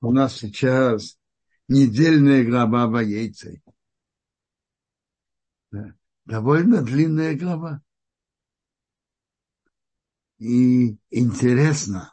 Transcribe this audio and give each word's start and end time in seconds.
У 0.00 0.12
нас 0.12 0.36
сейчас 0.36 1.18
недельная 1.68 2.44
глава 2.44 2.86
Ваейцей. 2.86 3.62
Довольно 6.24 6.82
длинная 6.82 7.36
глава. 7.36 7.82
И 10.38 10.98
интересно, 11.10 12.12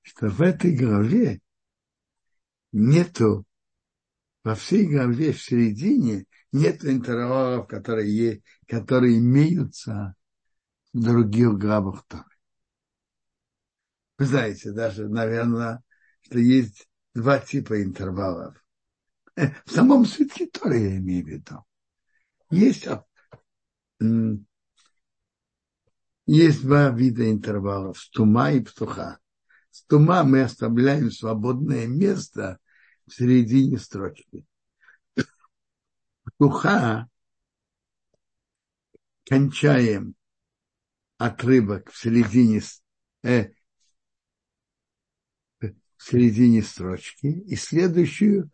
что 0.00 0.28
в 0.28 0.40
этой 0.40 0.74
главе 0.74 1.40
нету, 2.72 3.44
во 4.44 4.54
всей 4.54 4.88
главе 4.88 5.32
в 5.32 5.42
середине 5.42 6.24
нет 6.52 6.84
интервалов, 6.84 7.68
которые, 7.68 8.42
которые 8.66 9.18
имеются 9.18 10.14
в 10.94 11.02
других 11.02 11.58
главах 11.58 12.06
Торы. 12.06 12.24
Вы 14.16 14.24
знаете, 14.24 14.72
даже, 14.72 15.08
наверное, 15.08 15.82
что 16.28 16.38
есть 16.38 16.88
два 17.14 17.38
типа 17.38 17.82
интервалов. 17.82 18.62
В 19.36 19.70
самом 19.70 20.04
свитке 20.04 20.46
Торы 20.46 20.78
я 20.78 20.96
имею 20.98 21.24
в 21.24 21.28
виду. 21.28 21.64
Есть, 22.50 22.86
есть 26.26 26.62
два 26.62 26.90
вида 26.90 27.30
интервалов, 27.30 27.98
стума 27.98 28.52
и 28.52 28.60
птуха. 28.60 29.18
Стума 29.70 30.24
мы 30.24 30.42
оставляем 30.42 31.10
свободное 31.10 31.86
место 31.86 32.58
в 33.06 33.14
середине 33.14 33.78
строчки. 33.78 34.44
Птуха 36.24 37.08
кончаем 39.24 40.14
отрывок 41.16 41.90
в 41.90 41.98
середине, 41.98 42.60
э, 43.22 43.50
в 45.98 46.04
середине 46.04 46.62
строчки 46.62 47.26
и 47.26 47.56
следующую, 47.56 48.50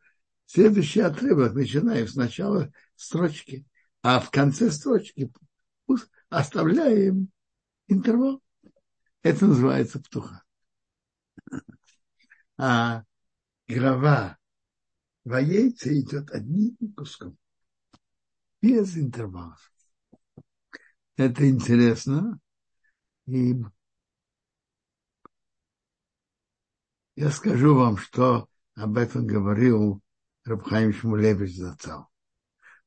следующий 0.46 1.00
отрывок 1.00 1.54
начинаем 1.54 2.08
с 2.08 2.16
начала 2.16 2.72
строчки, 2.96 3.66
а 4.02 4.18
в 4.18 4.30
конце 4.30 4.70
строчки 4.70 5.30
оставляем 6.30 7.28
интервал. 7.86 8.42
Это 9.22 9.46
называется 9.46 10.00
птуха. 10.00 10.42
А 12.56 13.04
глава 13.68 14.38
воейца 15.24 15.98
идет 15.98 16.30
одним 16.30 16.76
куском, 16.96 17.36
без 18.62 18.96
интервалов. 18.96 19.70
Это 21.16 21.48
интересно. 21.48 22.40
И 23.26 23.54
я 27.16 27.30
скажу 27.30 27.74
вам, 27.74 27.96
что 27.96 28.48
об 28.74 28.96
этом 28.96 29.26
говорил 29.26 30.02
Рабхаим 30.44 30.92
Шмулевич 30.92 31.56
Зацал. 31.56 32.08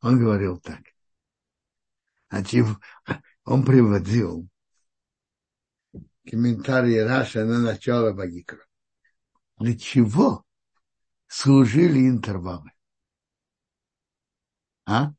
Он 0.01 0.19
говорил 0.19 0.59
так. 0.59 0.81
А 2.29 2.43
он 3.45 3.63
приводил 3.63 4.47
комментарии 6.25 6.97
Раша 6.97 7.45
на 7.45 7.59
начало 7.59 8.11
Вагикра. 8.11 8.65
Для 9.57 9.77
чего 9.77 10.45
служили 11.27 12.09
интервалы? 12.09 12.71
А? 14.85 15.13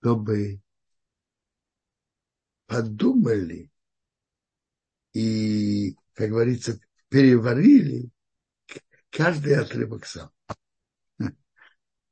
Чтобы 0.00 0.62
подумали 2.66 3.70
и, 5.12 5.96
как 6.14 6.30
говорится, 6.30 6.78
переварили 7.08 8.10
каждый 9.10 9.56
отрывок 9.56 10.06
сам. 10.06 10.30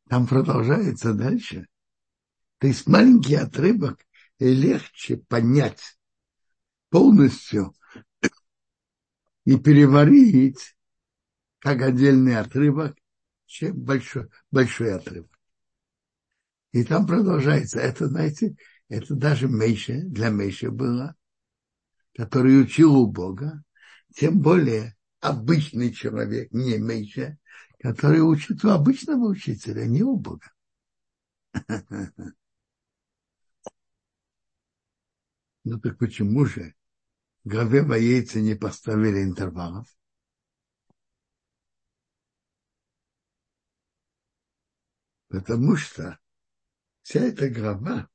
Там 0.09 0.27
продолжается 0.27 1.13
дальше. 1.13 1.67
То 2.59 2.67
есть 2.67 2.87
маленький 2.87 3.35
отрывок 3.35 4.05
легче 4.39 5.19
понять 5.19 5.99
полностью 6.91 7.75
и 9.45 9.57
переварить 9.59 10.77
как 11.59 11.83
отдельный 11.83 12.37
отрывок, 12.37 12.97
чем 13.47 13.77
большой, 13.77 14.29
большой 14.51 14.95
отрывок. 14.95 15.39
И 16.73 16.85
там 16.85 17.07
продолжается. 17.07 17.81
Это, 17.81 18.09
знаете, 18.09 18.57
это 18.89 19.15
даже 19.15 19.49
Мейша, 19.49 20.01
для 20.05 20.31
Мейша 20.31 20.71
было, 20.71 21.17
который 22.19 22.61
учил 22.61 22.97
у 22.97 23.07
Бога, 23.07 23.63
тем 24.13 24.41
более 24.41 24.97
обычный 25.21 25.93
человек, 25.93 26.51
не 26.51 26.77
Мейша, 26.77 27.39
который 27.79 28.23
учит 28.23 28.65
у 28.65 28.71
обычного 28.71 29.27
учителя, 29.27 29.87
не 29.87 30.03
у 30.03 30.17
Бога. 30.17 30.53
Ну 35.65 35.79
так 35.79 35.99
почему 35.99 36.47
же 36.47 36.75
в 37.45 37.49
главе 37.51 37.83
Воейца 37.83 38.41
не 38.41 38.55
поставили 38.55 39.23
интервалов? 39.23 39.87
Потому 45.29 45.77
что 45.77 46.19
вся 47.03 47.21
эта 47.21 47.51
глава 47.51 48.09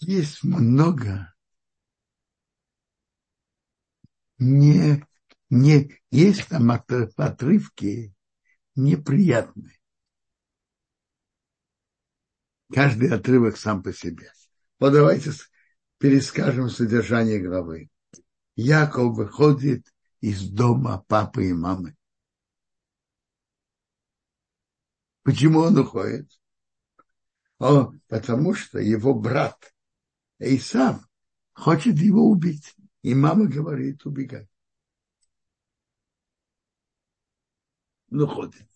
есть 0.00 0.42
много 0.42 1.34
не, 4.38 5.04
не 5.50 6.00
есть 6.10 6.48
там 6.48 6.70
отрывки 6.70 8.14
неприятные. 8.74 9.78
Каждый 12.72 13.10
отрывок 13.10 13.56
сам 13.56 13.82
по 13.82 13.92
себе. 13.92 14.32
Вот 14.78 14.92
давайте 14.92 15.32
перескажем 15.98 16.68
содержание 16.68 17.38
главы. 17.38 17.90
Яков 18.56 19.16
выходит 19.16 19.86
из 20.20 20.48
дома 20.48 21.04
папы 21.06 21.48
и 21.48 21.52
мамы. 21.52 21.96
Почему 25.22 25.60
он 25.60 25.78
уходит? 25.78 26.30
Он, 27.58 28.00
потому 28.08 28.54
что 28.54 28.78
его 28.78 29.14
брат 29.14 29.73
Исав 30.44 31.06
хочет 31.52 31.98
его 31.98 32.28
убить. 32.28 32.74
И 33.02 33.14
мама 33.14 33.46
говорит, 33.46 34.04
убегай. 34.06 34.48
Ну, 38.08 38.26
ходит. 38.26 38.68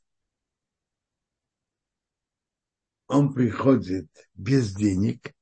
Он 3.06 3.32
приходит 3.32 4.08
без 4.34 4.74
денег 4.74 5.34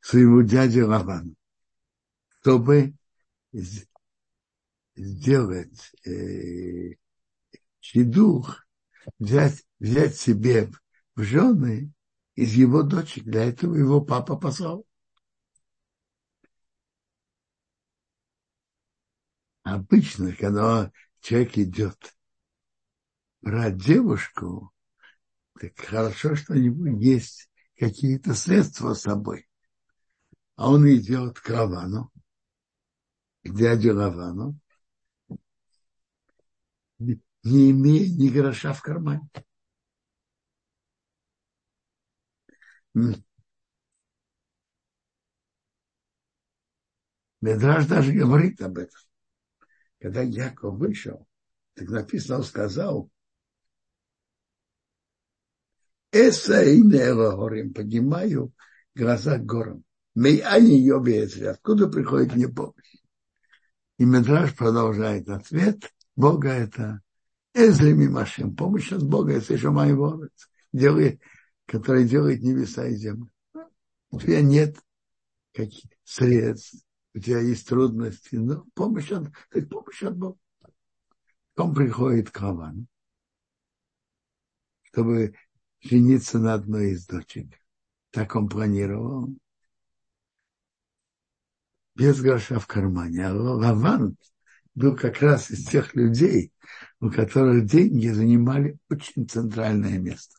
своему 0.00 0.42
дяде 0.42 0.84
Лавану, 0.84 1.34
чтобы 2.40 2.94
сделать 4.94 5.92
э, 6.06 6.94
щедух, 7.80 8.66
взять, 9.18 9.64
взять 9.80 10.16
себе 10.16 10.70
в 11.16 11.22
жены 11.22 11.92
из 12.34 12.54
его 12.54 12.82
дочек. 12.82 13.24
Для 13.24 13.44
этого 13.44 13.74
его 13.74 14.00
папа 14.00 14.36
послал. 14.36 14.86
Обычно, 19.64 20.34
когда 20.34 20.92
человек 21.20 21.56
идет 21.56 22.14
брать 23.40 23.78
девушку, 23.78 24.72
так 25.58 25.72
хорошо, 25.78 26.36
что 26.36 26.52
у 26.52 26.56
него 26.56 26.86
есть 26.86 27.48
какие-то 27.78 28.34
средства 28.34 28.92
с 28.92 29.00
собой. 29.00 29.48
А 30.56 30.70
он 30.70 30.86
идет 30.86 31.40
к 31.40 31.48
Равану, 31.48 32.12
к 33.42 33.54
дяде 33.54 33.92
Равану, 33.92 34.58
не 36.98 37.70
имея 37.70 38.08
ни 38.10 38.28
гроша 38.28 38.74
в 38.74 38.82
кармане. 38.82 39.28
Медраж 47.40 47.86
даже 47.86 48.12
говорит 48.12 48.60
об 48.60 48.78
этом 48.78 49.03
когда 50.04 50.20
Яков 50.20 50.76
вышел, 50.76 51.26
так 51.72 51.88
написано, 51.88 52.40
он 52.40 52.44
сказал, 52.44 53.10
Эса 56.12 56.62
и 56.62 56.82
горем, 56.82 57.72
поднимаю 57.72 58.52
глаза 58.94 59.38
к 59.38 59.46
горам. 59.46 59.82
Мей 60.14 60.42
они 60.42 60.78
йоби 60.78 61.46
откуда 61.46 61.88
приходит 61.88 62.34
мне 62.34 62.48
помощь? 62.48 62.96
И 63.96 64.04
Медраж 64.04 64.54
продолжает 64.54 65.26
ответ. 65.30 65.90
Бога 66.16 66.50
это 66.50 67.00
Эзри 67.54 67.94
Мимашим, 67.94 68.54
помощь 68.54 68.92
от 68.92 69.02
Бога, 69.02 69.32
это 69.32 69.54
еще 69.54 69.70
мой 69.70 69.94
ворот, 69.94 70.32
делает, 70.70 71.18
который 71.64 72.06
делает 72.06 72.42
небеса 72.42 72.88
и 72.88 72.94
землю. 72.94 73.30
У 74.10 74.20
тебя 74.20 74.42
нет 74.42 74.76
каких 75.54 75.90
средств, 76.04 76.84
у 77.14 77.20
тебя 77.20 77.40
есть 77.40 77.68
трудности, 77.68 78.34
но 78.36 78.64
помощь 78.74 79.12
от, 79.12 79.32
помощь 79.68 80.02
от 80.02 80.16
Бога. 80.16 80.38
Он 81.56 81.72
приходит 81.72 82.30
к 82.30 82.36
Хавану, 82.36 82.86
чтобы 84.82 85.34
жениться 85.80 86.38
на 86.40 86.54
одной 86.54 86.90
из 86.90 87.06
дочек. 87.06 87.54
Так 88.10 88.34
он 88.34 88.48
планировал. 88.48 89.32
Без 91.94 92.20
гроша 92.20 92.58
в 92.58 92.66
кармане. 92.66 93.28
А 93.28 93.32
Лаван 93.32 94.16
был 94.74 94.96
как 94.96 95.20
раз 95.20 95.52
из 95.52 95.66
тех 95.68 95.94
людей, 95.94 96.52
у 96.98 97.08
которых 97.10 97.66
деньги 97.66 98.08
занимали 98.08 98.76
очень 98.90 99.28
центральное 99.28 99.98
место. 99.98 100.36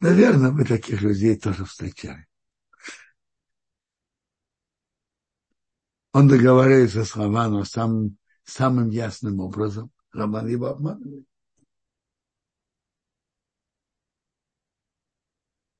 Наверное, 0.00 0.50
вы 0.50 0.64
таких 0.64 1.02
людей 1.02 1.36
тоже 1.36 1.64
встречали. 1.64 2.26
Он 6.12 6.28
договаривается 6.28 7.04
с 7.04 7.16
Раваном 7.16 7.64
самым, 7.64 8.18
самым 8.44 8.90
ясным 8.90 9.40
образом. 9.40 9.90
Раван 10.12 10.46
его 10.46 10.66
обманывает. 10.66 11.26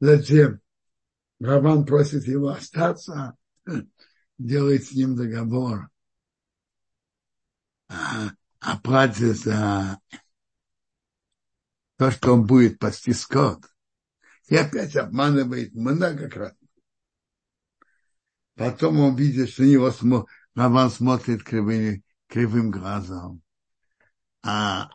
Затем 0.00 0.60
Раван 1.38 1.84
просит 1.84 2.24
его 2.26 2.48
остаться, 2.48 3.36
делает 4.38 4.84
с 4.84 4.92
ним 4.92 5.16
договор 5.16 5.90
о 7.88 8.78
плате 8.82 9.34
за 9.34 10.00
то, 11.96 12.10
что 12.10 12.32
он 12.32 12.46
будет 12.46 12.78
пасти 12.78 13.12
скот. 13.12 13.64
И 14.48 14.56
опять 14.56 14.96
обманывает 14.96 15.74
многократно. 15.74 16.61
Потом 18.54 19.00
он 19.00 19.16
видит, 19.16 19.50
что 19.50 19.62
на 19.62 19.66
него 19.66 19.90
смо... 19.90 20.26
Раван 20.54 20.90
смотрит 20.90 21.42
кривым, 21.42 22.04
кривым 22.26 22.70
глазом. 22.70 23.42
А 24.42 24.90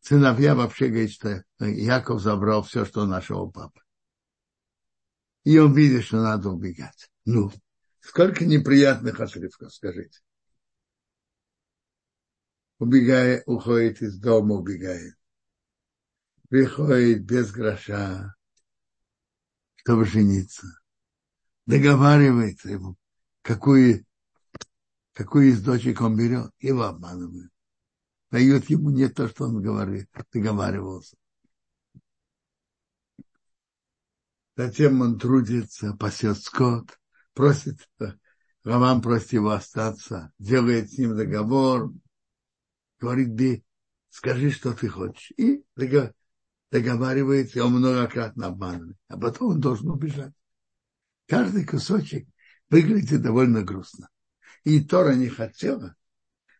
сыновья 0.00 0.54
вообще 0.54 0.88
говорят, 0.88 1.10
что 1.10 1.44
Яков 1.58 2.20
забрал 2.20 2.62
все, 2.62 2.84
что 2.84 3.02
у 3.02 3.06
нашего 3.06 3.50
папы. 3.50 3.80
И 5.42 5.58
он 5.58 5.74
видит, 5.74 6.04
что 6.04 6.22
надо 6.22 6.50
убегать. 6.50 7.10
Ну, 7.24 7.50
сколько 8.00 8.44
неприятных 8.44 9.18
ошибок, 9.18 9.50
скажите. 9.70 10.20
Убегая, 12.78 13.42
уходит 13.46 14.00
из 14.00 14.18
дома, 14.18 14.54
убегает. 14.54 15.14
Приходит 16.48 17.24
без 17.24 17.50
гроша, 17.50 18.36
чтобы 19.76 20.04
жениться 20.04 20.79
договаривается 21.66 22.70
ему, 22.70 22.96
какую, 23.42 24.04
какую 25.12 25.50
из 25.50 25.62
дочек 25.62 26.00
он 26.00 26.16
берет, 26.16 26.52
его 26.58 26.84
обманывают. 26.84 27.52
Дают 28.30 28.70
ему 28.70 28.90
не 28.90 29.08
то, 29.08 29.28
что 29.28 29.44
он 29.44 29.60
говорит, 29.60 30.08
договаривался. 30.32 31.16
Затем 34.56 35.00
он 35.00 35.18
трудится, 35.18 35.94
пасет 35.94 36.38
скот, 36.38 36.98
просит, 37.32 37.78
Роман 38.62 39.00
просит 39.00 39.32
его 39.32 39.50
остаться, 39.50 40.32
делает 40.38 40.92
с 40.92 40.98
ним 40.98 41.16
договор, 41.16 41.92
говорит, 42.98 43.36
ты 43.36 43.64
скажи, 44.10 44.50
что 44.50 44.74
ты 44.74 44.88
хочешь. 44.88 45.32
И 45.38 45.64
договаривается, 46.70 47.64
он 47.64 47.76
многократно 47.76 48.48
обманывает. 48.48 48.98
А 49.08 49.18
потом 49.18 49.52
он 49.52 49.60
должен 49.60 49.88
убежать 49.88 50.34
каждый 51.30 51.64
кусочек 51.64 52.28
выглядит 52.70 53.22
довольно 53.22 53.62
грустно. 53.62 54.10
И 54.64 54.80
Тора 54.80 55.14
не 55.14 55.28
хотела, 55.28 55.94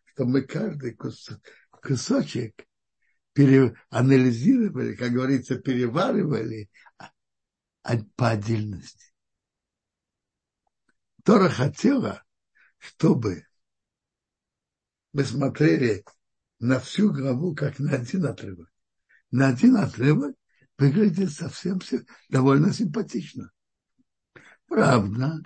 чтобы 0.05 0.31
мы 0.31 0.41
каждый 0.43 0.97
кусочек 1.81 2.65
переанализировали, 3.33 4.95
как 4.95 5.11
говорится, 5.11 5.57
переваривали 5.57 6.69
по 8.15 8.29
отдельности. 8.29 9.13
Тора 11.25 11.49
хотела, 11.49 12.23
чтобы 12.77 13.45
мы 15.11 15.25
смотрели 15.25 16.05
на 16.59 16.79
всю 16.79 17.11
главу 17.11 17.53
как 17.55 17.77
на 17.79 17.91
один 17.91 18.25
отрывок. 18.25 18.71
На 19.31 19.49
один 19.49 19.75
отрывок 19.75 20.33
выглядит 20.77 21.31
совсем 21.31 21.81
довольно 22.29 22.71
симпатично. 22.71 23.51
Правда. 24.71 25.43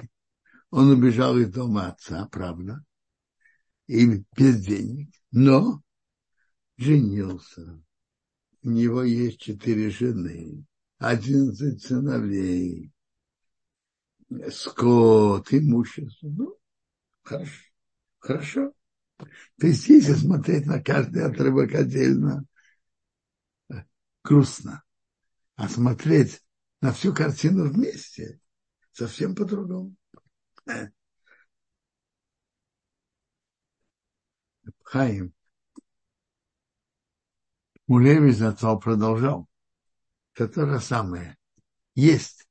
Он 0.70 0.92
убежал 0.92 1.36
из 1.40 1.52
дома 1.52 1.88
отца, 1.88 2.28
правда. 2.32 2.86
И 3.88 4.24
без 4.38 4.64
денег. 4.64 5.10
Но 5.32 5.82
женился. 6.78 7.82
У 8.62 8.70
него 8.70 9.02
есть 9.02 9.40
четыре 9.40 9.90
жены, 9.90 10.64
одиннадцать 11.00 11.82
сыновей, 11.82 12.92
скот, 14.52 15.52
имущество. 15.52 16.28
Ну, 16.28 16.56
хорошо. 17.24 17.64
Хорошо. 18.20 18.74
То 19.18 19.66
есть, 19.68 19.88
если 19.88 20.14
смотреть 20.14 20.68
на 20.68 20.84
каждый 20.84 21.26
отрывок 21.26 21.74
отдельно, 21.74 22.46
грустно. 24.24 24.84
А 25.56 25.68
смотреть 25.68 26.44
на 26.82 26.92
всю 26.92 27.12
картину 27.12 27.72
вместе, 27.72 28.40
совсем 28.96 29.36
по-другому. 29.36 29.96
Хаим. 34.84 35.34
Мулеви 37.88 38.32
зацал 38.32 38.80
продолжал. 38.80 39.48
Это 40.34 40.48
то 40.48 40.66
же 40.66 40.80
самое. 40.80 41.38
Есть. 41.94 42.48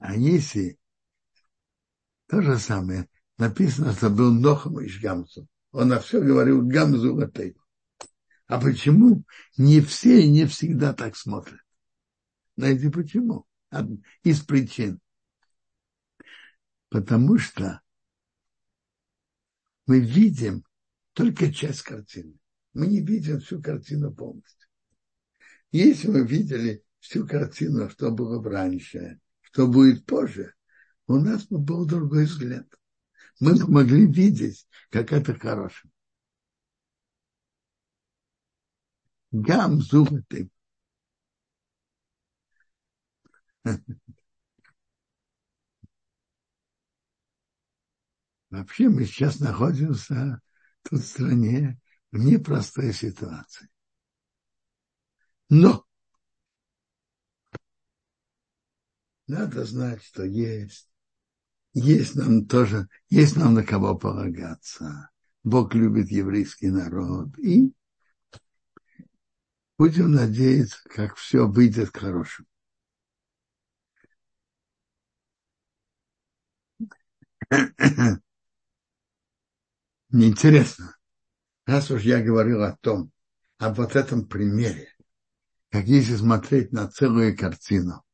А 0.00 0.14
если 0.14 0.78
то 2.26 2.42
же 2.42 2.58
самое, 2.58 3.08
написано, 3.38 3.92
что 3.92 4.10
был 4.10 4.32
Нохом 4.32 4.80
и 4.80 4.88
Гамзу. 5.00 5.48
Он 5.72 5.88
на 5.88 6.00
все 6.00 6.20
говорил 6.20 6.62
Гамзу 6.62 7.14
Латейку. 7.14 7.65
А 8.46 8.60
почему 8.60 9.24
не 9.56 9.80
все 9.80 10.22
и 10.22 10.30
не 10.30 10.46
всегда 10.46 10.92
так 10.92 11.16
смотрят? 11.16 11.60
Знаете 12.56 12.90
почему? 12.90 13.46
Из 14.22 14.40
причин. 14.40 15.00
Потому 16.88 17.38
что 17.38 17.80
мы 19.86 20.00
видим 20.00 20.64
только 21.12 21.52
часть 21.52 21.82
картины. 21.82 22.38
Мы 22.72 22.86
не 22.86 23.00
видим 23.00 23.40
всю 23.40 23.60
картину 23.60 24.14
полностью. 24.14 24.68
Если 25.72 26.08
мы 26.08 26.26
видели 26.26 26.84
всю 27.00 27.26
картину, 27.26 27.90
что 27.90 28.10
было 28.10 28.42
раньше, 28.42 29.20
что 29.40 29.66
будет 29.66 30.06
позже, 30.06 30.54
у 31.06 31.16
нас 31.16 31.46
бы 31.46 31.58
был 31.58 31.84
другой 31.86 32.24
взгляд. 32.24 32.66
Мы 33.40 33.54
бы 33.54 33.70
могли 33.70 34.06
видеть, 34.06 34.66
как 34.90 35.12
это 35.12 35.34
хорошо. 35.34 35.88
Гам 39.38 39.82
зубатым. 39.82 40.50
Вообще 48.48 48.88
мы 48.88 49.04
сейчас 49.04 49.38
находимся 49.38 50.40
тут 50.82 51.00
в 51.00 51.06
стране 51.06 51.78
в 52.12 52.18
непростой 52.18 52.94
ситуации. 52.94 53.68
Но 55.50 55.84
надо 59.26 59.66
знать, 59.66 60.02
что 60.02 60.24
есть. 60.24 60.88
Есть 61.74 62.14
нам 62.14 62.46
тоже, 62.46 62.88
есть 63.10 63.36
нам 63.36 63.52
на 63.52 63.62
кого 63.62 63.98
полагаться. 63.98 65.10
Бог 65.44 65.74
любит 65.74 66.10
еврейский 66.10 66.70
народ. 66.70 67.38
И 67.38 67.74
Будем 69.78 70.12
надеяться, 70.12 70.76
как 70.90 71.16
все 71.16 71.46
выйдет 71.46 71.90
к 71.90 71.96
хорошему. 71.98 72.46
Мне 80.10 80.28
интересно, 80.28 80.96
раз 81.66 81.90
уж 81.90 82.02
я 82.02 82.22
говорил 82.22 82.62
о 82.64 82.76
том, 82.80 83.10
о 83.58 83.72
вот 83.74 83.96
этом 83.96 84.26
примере, 84.26 84.88
как 85.70 85.86
если 85.86 86.16
смотреть 86.16 86.72
на 86.72 86.88
целую 86.88 87.36
картину, 87.36 88.04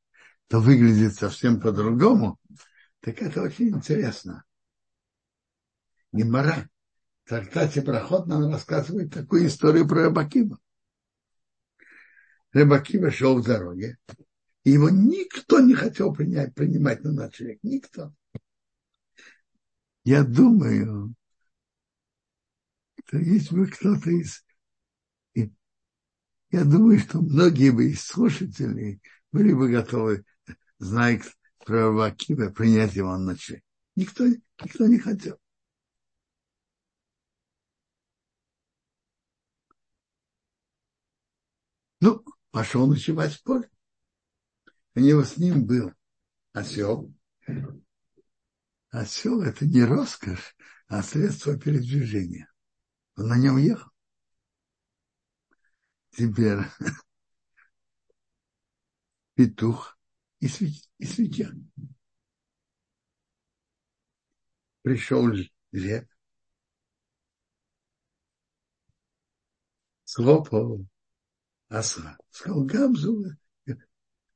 то 0.48 0.60
выглядит 0.60 1.14
совсем 1.14 1.60
по-другому, 1.60 2.38
так 3.00 3.22
это 3.22 3.42
очень 3.42 3.70
интересно. 3.70 4.44
Гемора 6.12 6.68
в 7.24 7.28
трактате 7.30 7.82
Проход 7.82 8.26
нам 8.26 8.50
рассказывает 8.52 9.12
такую 9.12 9.46
историю 9.46 9.88
про 9.88 10.06
Абакима. 10.08 10.58
Рыбаки 12.52 12.98
вошел 12.98 13.38
в 13.38 13.44
дороге, 13.44 13.98
и 14.64 14.70
его 14.70 14.90
никто 14.90 15.60
не 15.60 15.74
хотел 15.74 16.12
принять, 16.14 16.54
принимать 16.54 17.02
на 17.02 17.12
ночлег. 17.12 17.58
Никто. 17.62 18.14
Я 20.04 20.24
думаю, 20.24 21.14
что 23.04 23.18
если 23.18 23.56
бы 23.56 23.66
кто-то 23.66 24.10
из... 24.10 24.44
Я 25.34 26.64
думаю, 26.64 26.98
что 26.98 27.22
многие 27.22 27.70
бы 27.70 27.90
из 27.90 28.02
слушателей 28.04 29.00
были 29.32 29.54
бы 29.54 29.70
готовы, 29.70 30.24
зная 30.78 31.22
про 31.64 31.90
Вакива, 31.90 32.50
принять 32.50 32.94
его 32.94 33.16
на 33.16 33.32
ночлег. 33.32 33.62
Никто, 33.96 34.26
никто 34.26 34.86
не 34.86 34.98
хотел. 34.98 35.38
Ну, 42.00 42.22
пошел 42.52 42.86
ночевать 42.86 43.34
в 43.34 43.42
поле. 43.42 43.68
У 44.94 45.00
него 45.00 45.24
с 45.24 45.38
ним 45.38 45.66
был 45.66 45.92
осел. 46.52 47.12
Осел– 48.90 49.42
это 49.42 49.66
не 49.66 49.82
роскошь, 49.82 50.54
а 50.86 51.02
средство 51.02 51.58
передвижения. 51.58 52.52
Он 53.16 53.28
на 53.28 53.38
нем 53.38 53.56
ехал. 53.56 53.90
Теперь 56.10 56.58
петух 59.34 59.98
и, 60.40 60.46
свеч, 60.46 60.84
и 60.98 61.06
свеча. 61.06 61.50
Пришел 64.82 65.26
лев, 65.70 66.06
слопал 70.04 70.86
осла. 71.72 72.18
Сказал, 72.30 72.64
Гамзу, 72.64 73.36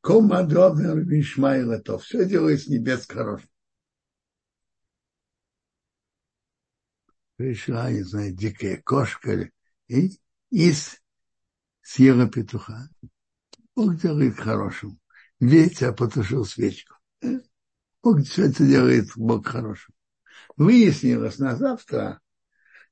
командовер 0.01 0.99
Вишмаил 1.05 1.73
это 1.73 1.99
все 1.99 2.27
делает 2.27 2.63
с 2.63 2.69
небес 2.69 3.07
хорошим. 3.07 3.49
Пришла, 7.37 7.91
не 7.91 8.03
знаю, 8.03 8.33
дикая 8.35 8.81
кошка 8.83 9.51
и, 9.89 10.19
и 10.51 10.73
съела 11.83 12.29
петуха. 12.29 12.89
Бог 13.75 13.97
делает 13.97 14.37
хорошим. 14.37 14.99
Ветер 15.39 15.95
потушил 15.95 16.47
свечку. 16.47 16.95
Бог 18.03 18.23
все 18.23 18.47
это 18.49 18.65
делает 18.67 19.09
Бог 19.17 19.47
хорошим. 19.47 19.95
Выяснилось 20.57 21.39
на 21.39 21.57
завтра, 21.57 22.23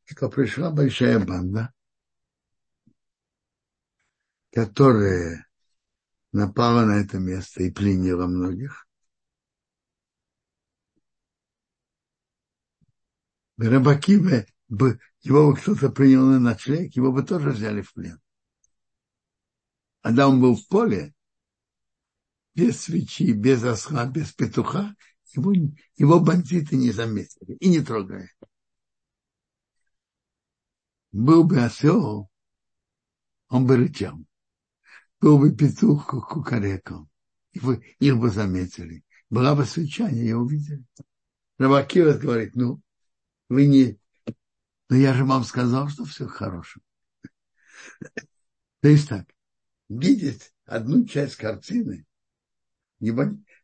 что 0.05 0.29
пришла 0.29 0.71
большая 0.71 1.19
банда, 1.19 1.73
которая 4.55 5.49
напала 6.31 6.85
на 6.85 7.01
это 7.01 7.19
место 7.19 7.65
и 7.65 7.73
пленила 7.73 8.29
многих. 8.29 8.87
Рыбаки 13.57 14.17
бы, 14.17 15.01
его 15.23 15.51
бы 15.51 15.57
кто-то 15.57 15.91
принял 15.91 16.25
на 16.27 16.39
ночлег, 16.39 16.95
его 16.95 17.11
бы 17.11 17.25
тоже 17.25 17.51
взяли 17.51 17.83
в 17.83 17.93
плен. 17.93 18.21
Когда 20.03 20.29
он 20.29 20.41
был 20.41 20.55
в 20.55 20.69
поле, 20.69 21.15
без 22.55 22.83
свечи, 22.83 23.33
без 23.33 23.65
осла, 23.65 24.07
без 24.07 24.33
петуха, 24.33 24.95
его, 25.35 25.53
его 25.97 26.21
бандиты 26.21 26.77
не 26.77 26.93
заметили 26.93 27.57
и 27.57 27.69
не 27.69 27.81
трогали. 27.81 28.31
Был 31.11 31.43
бы 31.43 31.61
осел, 31.61 32.31
он 33.49 33.67
бы 33.67 33.77
рычал 33.77 34.25
был 35.25 35.39
бы 35.39 35.57
петух 35.57 36.07
кукарекал. 36.07 37.09
Их, 37.53 37.63
их 37.99 38.19
бы 38.19 38.29
заметили. 38.29 39.03
Была 39.31 39.55
бы 39.55 39.65
свеча, 39.65 40.05
они 40.05 40.21
ее 40.21 40.37
увидели. 40.37 40.85
Рабакивас 41.57 42.19
говорит, 42.19 42.55
ну, 42.55 42.83
вы 43.49 43.65
не... 43.67 43.99
Ну, 44.91 44.97
я 44.97 45.15
же 45.15 45.25
вам 45.25 45.45
сказал, 45.45 45.89
что 45.89 46.05
все 46.05 46.27
хорошо. 46.27 46.83
То 48.81 48.89
есть 48.89 49.09
так, 49.09 49.27
видеть 49.89 50.53
одну 50.67 51.07
часть 51.07 51.37
картины, 51.37 52.05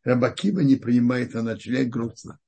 Рабакива 0.02 0.61
не 0.61 0.76
принимает 0.76 1.35
на 1.35 1.43
ночлег 1.43 1.90
грустно. 1.90 2.40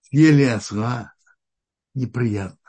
Съели 0.00 0.44
осла 0.44 1.12
неприятно. 1.92 2.61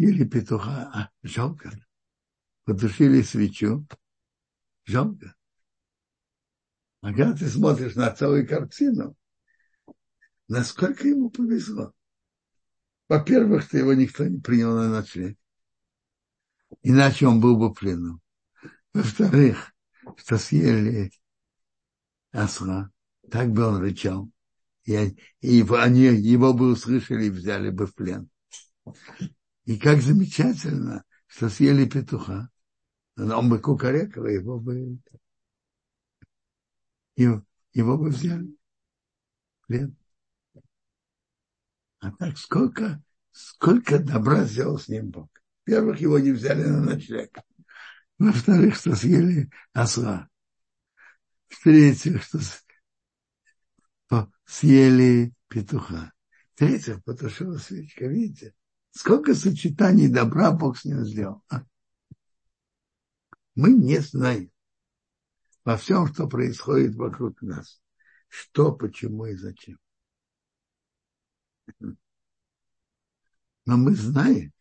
Или 0.00 0.24
петуха, 0.24 0.90
а 0.94 1.10
жалко. 1.22 1.70
Потушили 2.64 3.20
свечу, 3.20 3.86
жалко. 4.86 5.34
А 7.02 7.08
когда 7.08 7.34
ты 7.34 7.48
смотришь 7.48 7.96
на 7.96 8.10
целую 8.10 8.48
картину, 8.48 9.14
насколько 10.48 11.06
ему 11.06 11.28
повезло. 11.28 11.92
Во-первых, 13.08 13.64
что 13.64 13.76
его 13.76 13.92
никто 13.92 14.26
не 14.26 14.38
принял 14.38 14.74
на 14.74 14.88
ночлег. 14.88 15.36
Иначе 16.82 17.26
он 17.26 17.40
был 17.40 17.58
бы 17.58 17.68
в 17.68 17.74
плену. 17.74 18.20
Во-вторых, 18.94 19.74
что 20.16 20.38
съели 20.38 21.10
осла. 22.30 22.90
Так 23.30 23.50
бы 23.50 23.66
он 23.66 23.82
рычал. 23.82 24.30
И, 24.84 25.16
и 25.40 25.62
они 25.62 26.04
его 26.04 26.54
бы 26.54 26.72
услышали 26.72 27.26
и 27.26 27.30
взяли 27.30 27.68
бы 27.68 27.86
в 27.86 27.94
плен. 27.94 28.30
И 29.70 29.78
как 29.78 30.02
замечательно, 30.02 31.04
что 31.28 31.48
съели 31.48 31.88
петуха. 31.88 32.50
Он 33.16 33.48
бы 33.48 33.60
кукарекал, 33.60 34.26
его 34.26 34.58
бы, 34.58 34.98
его, 37.14 37.44
его 37.72 37.96
бы 37.96 38.08
взяли. 38.08 38.48
Плен. 39.68 39.96
А 42.00 42.10
так 42.10 42.36
сколько, 42.36 43.00
сколько 43.30 44.00
добра 44.00 44.42
сделал 44.42 44.76
с 44.76 44.88
ним 44.88 45.10
Бог. 45.10 45.30
Во-первых, 45.64 46.00
его 46.00 46.18
не 46.18 46.32
взяли 46.32 46.64
на 46.64 46.80
ночлег. 46.80 47.38
Во-вторых, 48.18 48.74
что 48.74 48.96
съели 48.96 49.52
осла. 49.72 50.28
В-третьих, 51.46 52.24
что 52.24 52.40
съели 54.46 55.32
петуха. 55.46 56.12
В-третьих, 56.54 57.04
потушила 57.04 57.56
свечка. 57.58 58.06
Видите? 58.06 58.52
Сколько 58.92 59.34
сочетаний 59.34 60.08
добра 60.08 60.50
Бог 60.50 60.78
с 60.78 60.84
ним 60.84 61.04
сделал. 61.04 61.42
А? 61.48 61.64
Мы 63.54 63.72
не 63.72 63.98
знаем 63.98 64.50
во 65.64 65.76
всем, 65.76 66.06
что 66.08 66.28
происходит 66.28 66.94
вокруг 66.96 67.40
нас. 67.42 67.80
Что, 68.28 68.72
почему 68.72 69.26
и 69.26 69.34
зачем. 69.34 69.78
Но 73.66 73.76
мы 73.76 73.94
знаем, 73.94 74.52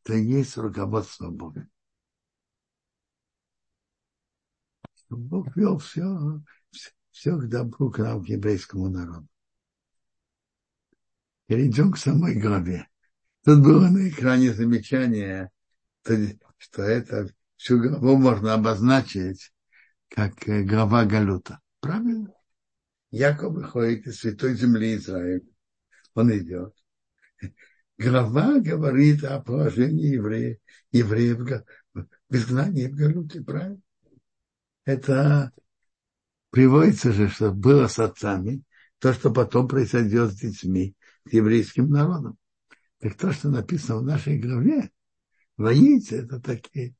что 0.00 0.14
есть 0.14 0.56
руководство 0.56 1.30
Бога. 1.30 1.68
Бог 5.08 5.54
вел 5.56 5.78
все, 5.78 6.40
все 7.10 7.36
к 7.36 7.48
добру 7.48 7.90
к 7.90 7.98
нам, 7.98 8.24
к 8.24 8.28
еврейскому 8.28 8.88
народу 8.88 9.28
перейдем 11.46 11.92
к 11.92 11.98
самой 11.98 12.34
главе. 12.34 12.88
Тут 13.44 13.62
было 13.62 13.88
на 13.88 14.08
экране 14.08 14.52
замечание, 14.52 15.50
что 16.04 16.82
это 16.82 17.28
всю 17.56 17.80
главу 17.80 18.16
можно 18.16 18.54
обозначить 18.54 19.52
как 20.08 20.46
э, 20.48 20.62
глава 20.62 21.04
Галута. 21.04 21.60
Правильно? 21.80 22.32
Яков 23.10 23.54
выходит 23.54 24.06
из 24.06 24.20
святой 24.20 24.54
земли 24.54 24.96
Израиля. 24.96 25.42
Он 26.14 26.30
идет. 26.36 26.74
Глава 27.98 28.58
говорит 28.58 29.24
о 29.24 29.40
положении 29.40 30.14
евреев, 30.14 30.58
евреев 30.90 31.38
в 31.94 32.04
изгнании 32.30 32.88
в 32.88 32.94
Галуте. 32.94 33.42
Правильно? 33.42 33.80
Это 34.84 35.52
приводится 36.50 37.12
же, 37.12 37.28
что 37.28 37.52
было 37.52 37.86
с 37.86 37.98
отцами, 37.98 38.62
то, 38.98 39.12
что 39.12 39.32
потом 39.32 39.68
произойдет 39.68 40.32
с 40.32 40.40
детьми, 40.40 40.94
еврейским 41.26 41.90
народом. 41.90 42.36
Так 42.98 43.16
то, 43.16 43.32
что 43.32 43.48
написано 43.48 43.98
в 43.98 44.04
нашей 44.04 44.38
главе, 44.38 44.90
воите, 45.56 46.16
это 46.18 46.40
такие, 46.40 46.94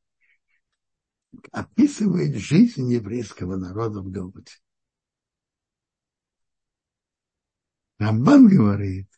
описывает 1.50 2.36
жизнь 2.36 2.90
еврейского 2.92 3.56
народа 3.56 4.00
в 4.00 4.10
Галуте. 4.10 4.56
Рамбан 7.98 8.48
говорит, 8.48 9.08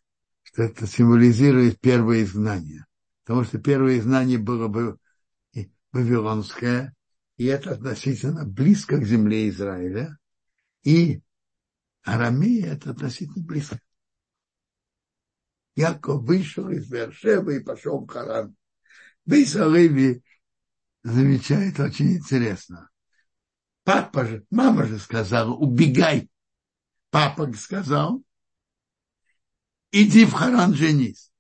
что 0.43 0.63
это 0.63 0.87
символизирует 0.87 1.81
первое 1.81 2.23
изгнание. 2.23 2.85
Потому 3.25 3.45
что 3.45 3.59
первое 3.59 3.99
изгнание 3.99 4.39
было 4.39 4.69
бы 4.69 4.99
вавилонское, 5.93 6.95
и 7.37 7.47
это 7.47 7.73
относительно 7.73 8.45
близко 8.45 8.99
к 8.99 9.05
земле 9.05 9.49
Израиля, 9.49 10.19
и 10.83 11.23
Арамея 12.03 12.75
это 12.75 12.91
относительно 12.91 13.45
близко. 13.45 13.81
Яков 15.77 16.23
вышел 16.23 16.69
из 16.69 16.89
Бершева 16.89 17.51
и 17.51 17.61
пошел 17.61 18.01
в 18.01 18.07
Харан. 18.07 18.57
Бейсалеви 19.27 20.23
замечает 21.03 21.81
очень 21.81 22.17
интересно. 22.17 22.91
Папа 23.83 24.25
же, 24.25 24.47
мама 24.51 24.87
же 24.87 24.99
сказала, 24.99 25.53
убегай. 25.53 26.31
Папа 27.11 27.53
сказал, 27.53 28.23
иди 29.93 30.25
в 30.25 30.33
Харан 30.33 30.75
женись. 30.75 31.33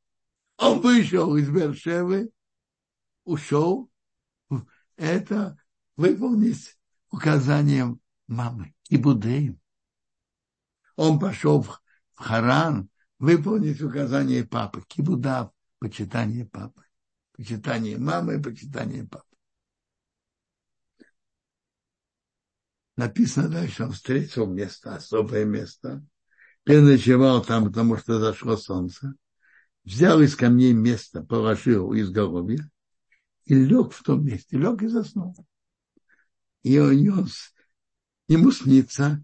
Он 0.56 0.80
вышел 0.80 1.36
из 1.36 1.48
Бершевы, 1.48 2.30
ушел. 3.24 3.90
Это 4.96 5.58
выполнить 5.96 6.78
указанием 7.10 8.00
мамы. 8.26 8.74
И 8.88 8.96
Будеем. 8.96 9.60
Он 10.96 11.18
пошел 11.18 11.62
в 11.62 11.80
Харан 12.14 12.88
выполнить 13.24 13.80
указание 13.80 14.44
папы. 14.44 14.82
Кибудав, 14.86 15.50
почитание 15.78 16.44
папы. 16.44 16.82
Почитание 17.32 17.96
мамы, 17.98 18.40
почитание 18.40 19.04
папы. 19.06 19.24
Написано 22.96 23.48
дальше, 23.48 23.84
он 23.84 23.92
встретил 23.92 24.46
место, 24.46 24.94
особое 24.94 25.44
место. 25.44 26.04
Переночевал 26.64 27.42
там, 27.42 27.64
потому 27.64 27.96
что 27.96 28.20
зашло 28.20 28.56
солнце. 28.56 29.14
Взял 29.84 30.20
из 30.20 30.36
камней 30.36 30.74
место, 30.74 31.22
положил 31.22 31.92
из 31.94 32.08
изголовья 32.08 32.70
и 33.46 33.54
лег 33.54 33.92
в 33.92 34.02
том 34.02 34.24
месте, 34.24 34.58
лег 34.58 34.82
и 34.82 34.86
заснул. 34.86 35.34
И 36.62 36.78
он, 36.78 37.28
ему 38.28 38.52
снится, 38.52 39.22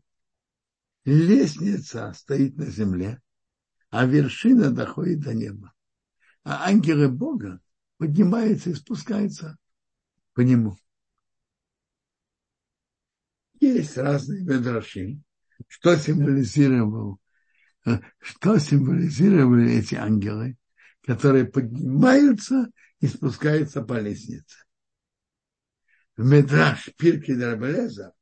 лестница 1.05 2.13
стоит 2.15 2.57
на 2.57 2.67
земле, 2.67 3.23
а 3.91 4.07
вершина 4.07 4.71
доходит 4.71 5.21
до 5.21 5.35
неба. 5.35 5.73
А 6.45 6.67
ангелы 6.69 7.09
Бога 7.09 7.61
поднимаются 7.99 8.71
и 8.71 8.75
спускаются 8.75 9.59
по 10.33 10.41
нему. 10.41 10.77
Есть 13.61 13.99
разные 13.99 14.43
медраши, 14.43 15.21
что 15.69 15.97
символизировал, 15.97 17.21
э, 17.85 17.99
что 18.21 18.59
символизировали 18.59 19.73
эти 19.73 19.97
ангелы, 19.97 20.57
которые 21.03 21.45
поднимаются 21.45 22.71
и 23.01 23.07
спускаются 23.07 23.83
по 23.83 24.01
лестнице. 24.01 24.65
В 26.17 26.25
Медраш 26.25 26.91
Пирки 26.97 27.35
Драбелеза, 27.35 28.15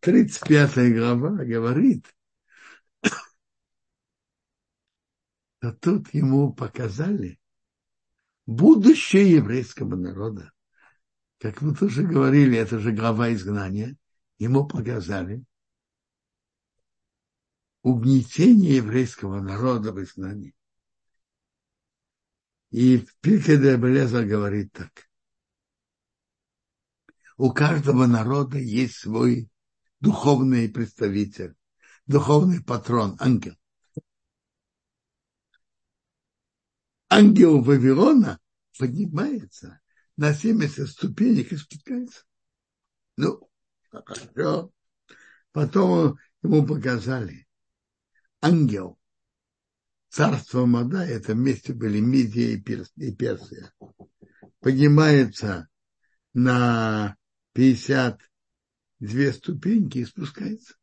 35 0.00 0.94
глава, 0.94 1.30
говорит, 1.44 2.15
то 5.72 5.72
тут 5.72 6.14
ему 6.14 6.52
показали 6.52 7.38
будущее 8.46 9.32
еврейского 9.32 9.96
народа. 9.96 10.52
Как 11.38 11.60
мы 11.60 11.74
тоже 11.74 12.04
говорили, 12.04 12.56
это 12.56 12.78
же 12.78 12.92
глава 12.92 13.32
изгнания. 13.32 13.96
Ему 14.38 14.66
показали 14.66 15.44
угнетение 17.82 18.76
еврейского 18.76 19.40
народа 19.40 19.92
в 19.92 20.02
изгнании. 20.02 20.54
И 22.70 23.06
Пирке 23.20 23.56
де 23.56 23.76
Белеза 23.76 24.24
говорит 24.24 24.72
так. 24.72 25.08
У 27.36 27.52
каждого 27.52 28.06
народа 28.06 28.58
есть 28.58 28.96
свой 28.96 29.48
духовный 30.00 30.68
представитель, 30.68 31.54
духовный 32.06 32.62
патрон, 32.62 33.16
ангел. 33.20 33.56
Ангел 37.08 37.62
Вавилона 37.62 38.40
поднимается 38.78 39.80
на 40.16 40.32
70 40.32 40.88
ступенек 40.88 41.52
и 41.52 41.56
спускается. 41.56 42.24
Ну, 43.16 43.48
хорошо. 43.90 44.72
Потом 45.52 46.18
ему 46.42 46.66
показали. 46.66 47.46
Ангел. 48.40 48.98
Царство 50.08 50.66
Мада, 50.66 51.04
это 51.04 51.34
вместе 51.34 51.74
были 51.74 52.00
Мидия 52.00 52.54
и, 52.54 53.12
Персия. 53.12 53.72
Поднимается 54.60 55.68
на 56.32 57.16
52 57.52 59.32
ступеньки 59.32 59.98
и 59.98 60.04
спускается. 60.04 60.74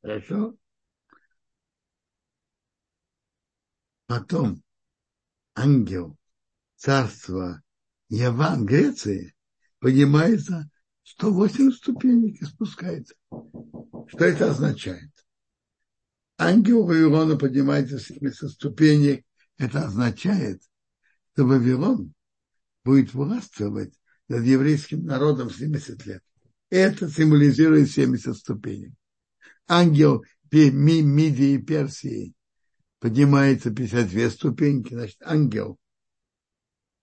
Хорошо? 0.00 0.56
Потом 4.08 4.62
ангел 5.54 6.16
царства 6.76 7.62
Яван 8.08 8.64
Греции 8.64 9.34
поднимается 9.80 10.70
108 11.02 11.72
ступенек 11.72 12.40
и 12.40 12.44
спускается. 12.46 13.14
Что 14.06 14.24
это 14.24 14.50
означает? 14.50 15.10
Ангел 16.38 16.86
Вавилона 16.86 17.36
поднимается 17.36 17.98
с 17.98 18.06
70 18.06 18.50
ступенек. 18.50 19.26
Это 19.58 19.84
означает, 19.84 20.62
что 21.34 21.44
Вавилон 21.44 22.14
будет 22.84 23.12
властвовать 23.12 23.92
над 24.28 24.42
еврейским 24.42 25.04
народом 25.04 25.50
70 25.50 26.06
лет. 26.06 26.22
Это 26.70 27.10
символизирует 27.10 27.90
70 27.90 28.34
ступенек. 28.34 28.94
Ангел 29.66 30.24
Мидии 30.50 31.56
и 31.56 31.58
Персии 31.58 32.32
поднимается 33.00 33.70
52 33.70 34.30
ступеньки, 34.30 34.94
значит, 34.94 35.18
ангел. 35.22 35.78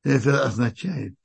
Это 0.03 0.45
означает, 0.45 1.15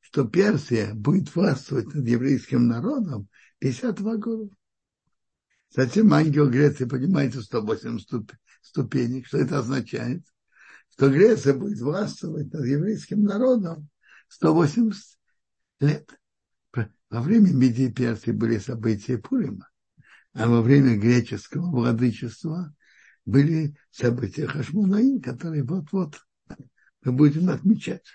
что 0.00 0.24
Персия 0.24 0.94
будет 0.94 1.34
властвовать 1.34 1.92
над 1.94 2.06
еврейским 2.06 2.66
народом 2.66 3.28
52 3.58 4.16
года. 4.16 4.54
Затем 5.70 6.12
ангел 6.12 6.50
Греции 6.50 6.84
поднимается 6.84 7.42
108 7.42 7.98
ступ, 8.00 8.32
ступенек. 8.60 9.26
Что 9.26 9.38
это 9.38 9.58
означает? 9.58 10.22
Что 10.90 11.08
Греция 11.10 11.54
будет 11.54 11.80
властвовать 11.80 12.52
над 12.52 12.66
еврейским 12.66 13.24
народом 13.24 13.88
180 14.28 15.18
лет. 15.80 16.10
Во 17.10 17.20
время 17.20 17.52
Медии 17.52 17.90
Персии 17.90 18.30
были 18.30 18.58
события 18.58 19.18
Пурима, 19.18 19.68
а 20.32 20.48
во 20.48 20.62
время 20.62 20.96
греческого 20.96 21.70
владычества 21.70 22.74
были 23.24 23.76
события 23.90 24.46
Хашмунаим, 24.46 25.20
которые 25.20 25.62
вот-вот 25.62 26.20
мы 27.02 27.12
будем 27.12 27.48
отмечать. 27.48 28.06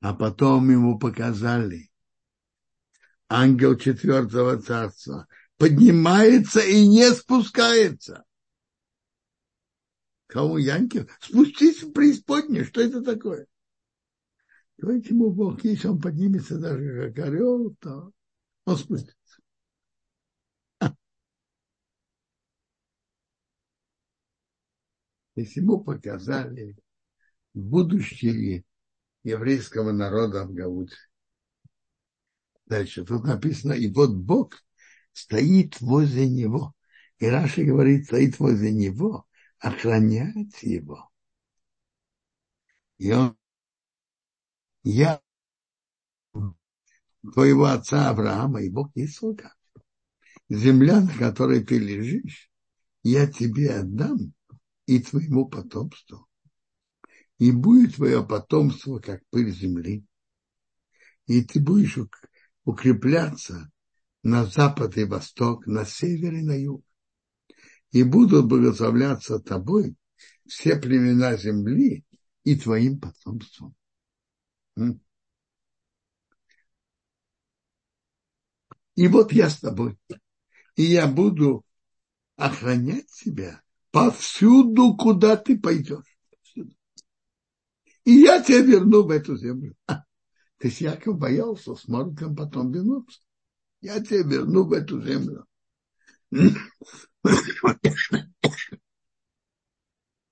А 0.00 0.14
потом 0.14 0.70
ему 0.70 0.98
показали 0.98 1.90
ангел 3.28 3.76
четвертого 3.76 4.60
царства 4.60 5.26
поднимается 5.56 6.60
и 6.60 6.86
не 6.86 7.10
спускается. 7.10 8.24
Кому 10.28 10.58
Янкев? 10.58 11.10
Спустись 11.20 11.82
в 11.82 11.92
преисподнюю. 11.92 12.64
Что 12.64 12.80
это 12.80 13.02
такое? 13.02 13.46
Давайте 14.76 15.10
ему 15.10 15.30
Бог, 15.30 15.64
если 15.64 15.88
он 15.88 16.00
поднимется 16.00 16.58
даже 16.58 17.12
как 17.12 17.26
орел, 17.26 17.74
то 17.80 18.12
он 18.64 18.76
спустится. 18.76 19.17
Если 25.40 25.60
ему 25.60 25.82
показали 25.82 26.76
будущее 27.54 28.64
еврейского 29.22 29.92
народа 29.92 30.44
в 30.44 30.52
Гауте. 30.52 30.96
Дальше 32.66 33.04
тут 33.04 33.24
написано, 33.24 33.72
и 33.72 33.90
вот 33.90 34.14
Бог 34.14 34.62
стоит 35.12 35.80
возле 35.80 36.28
него. 36.28 36.74
И 37.18 37.26
Раша 37.26 37.64
говорит, 37.64 38.06
стоит 38.06 38.38
возле 38.38 38.72
него, 38.72 39.26
охраняет 39.58 40.56
его. 40.58 41.10
И 42.98 43.12
он, 43.12 43.36
я 44.82 45.20
твоего 47.22 47.66
отца 47.66 48.10
Авраама 48.10 48.62
и 48.62 48.68
Бог 48.68 48.90
Исаака. 48.94 49.54
Земля, 50.48 51.00
на 51.00 51.12
которой 51.14 51.64
ты 51.64 51.78
лежишь, 51.78 52.50
я 53.02 53.26
тебе 53.26 53.74
отдам 53.74 54.34
и 54.88 55.00
твоему 55.00 55.46
потомству. 55.46 56.26
И 57.36 57.52
будет 57.52 57.96
твое 57.96 58.26
потомство, 58.26 58.98
как 58.98 59.20
пыль 59.28 59.50
земли. 59.50 60.02
И 61.26 61.44
ты 61.44 61.60
будешь 61.60 61.98
укрепляться 62.64 63.70
на 64.22 64.46
запад 64.46 64.96
и 64.96 65.04
восток, 65.04 65.66
на 65.66 65.84
север 65.84 66.32
и 66.32 66.42
на 66.42 66.58
юг. 66.58 66.82
И 67.90 68.02
будут 68.02 68.46
благословляться 68.46 69.38
тобой 69.38 69.94
все 70.46 70.76
племена 70.76 71.36
земли 71.36 72.06
и 72.44 72.58
твоим 72.58 72.98
потомством. 72.98 73.76
И 78.94 79.06
вот 79.06 79.32
я 79.32 79.50
с 79.50 79.60
тобой. 79.60 79.98
И 80.76 80.84
я 80.84 81.06
буду 81.06 81.62
охранять 82.36 83.10
тебя 83.12 83.62
повсюду, 83.90 84.96
куда 84.96 85.36
ты 85.36 85.58
пойдешь. 85.58 86.18
И 88.04 88.12
я 88.12 88.42
тебя 88.42 88.62
верну 88.62 89.02
в 89.02 89.10
эту 89.10 89.36
землю. 89.36 89.76
А, 89.86 89.96
то 90.58 90.66
есть 90.66 90.80
Яков 90.80 91.18
боялся, 91.18 91.74
сможет 91.74 92.22
он 92.22 92.34
потом 92.34 92.72
вернуться. 92.72 93.20
Я 93.80 94.00
тебя 94.00 94.22
верну 94.22 94.64
в 94.64 94.72
эту 94.72 95.00
землю. 95.02 95.46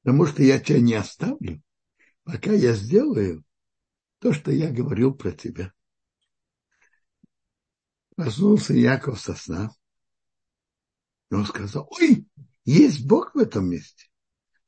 Потому 0.02 0.26
что 0.26 0.42
я 0.42 0.58
тебя 0.58 0.80
не 0.80 0.94
оставлю, 0.94 1.62
пока 2.24 2.52
я 2.52 2.74
сделаю 2.74 3.44
то, 4.20 4.32
что 4.32 4.50
я 4.50 4.70
говорил 4.70 5.14
про 5.14 5.32
тебя. 5.32 5.72
Проснулся 8.14 8.72
Яков 8.72 9.20
со 9.20 9.34
сна. 9.34 9.70
И 11.30 11.34
он 11.34 11.44
сказал, 11.44 11.88
ой, 11.90 12.25
есть 12.72 13.06
Бог 13.06 13.34
в 13.34 13.38
этом 13.38 13.68
месте. 13.68 14.06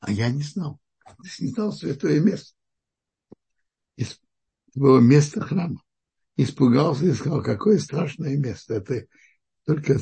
А 0.00 0.10
я 0.10 0.30
не 0.30 0.42
знал. 0.42 0.80
Я 1.04 1.14
не 1.40 1.50
знал 1.50 1.72
святое 1.72 2.20
место. 2.20 2.54
Из, 3.96 4.20
было 4.74 5.00
место 5.00 5.40
храма. 5.40 5.82
Испугался 6.36 7.06
и 7.06 7.12
сказал, 7.12 7.42
какое 7.42 7.78
страшное 7.78 8.36
место. 8.36 8.74
Это 8.74 9.06
только 9.66 10.00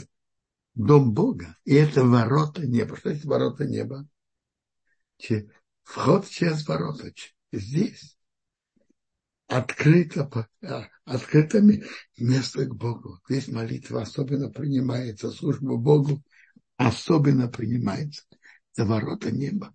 дом 0.75 1.15
Бога. 1.15 1.57
И 1.65 1.75
это 1.75 2.05
ворота 2.05 2.67
неба. 2.67 2.97
Что 2.97 3.11
это 3.11 3.27
ворота 3.27 3.65
неба? 3.65 4.07
Вход 5.83 6.29
через 6.29 6.67
ворота. 6.69 7.11
Здесь 7.51 8.19
открыто, 9.47 10.49
а, 10.63 10.89
открыто 11.05 11.63
место 12.19 12.67
к 12.67 12.75
Богу. 12.75 13.21
Здесь 13.29 13.49
молитва 13.49 14.03
особенно 14.03 14.51
принимается, 14.51 15.31
служба 15.31 15.77
Богу 15.77 16.23
особенно 16.77 17.49
принимается. 17.49 18.25
за 18.77 18.85
ворота 18.85 19.31
неба. 19.31 19.73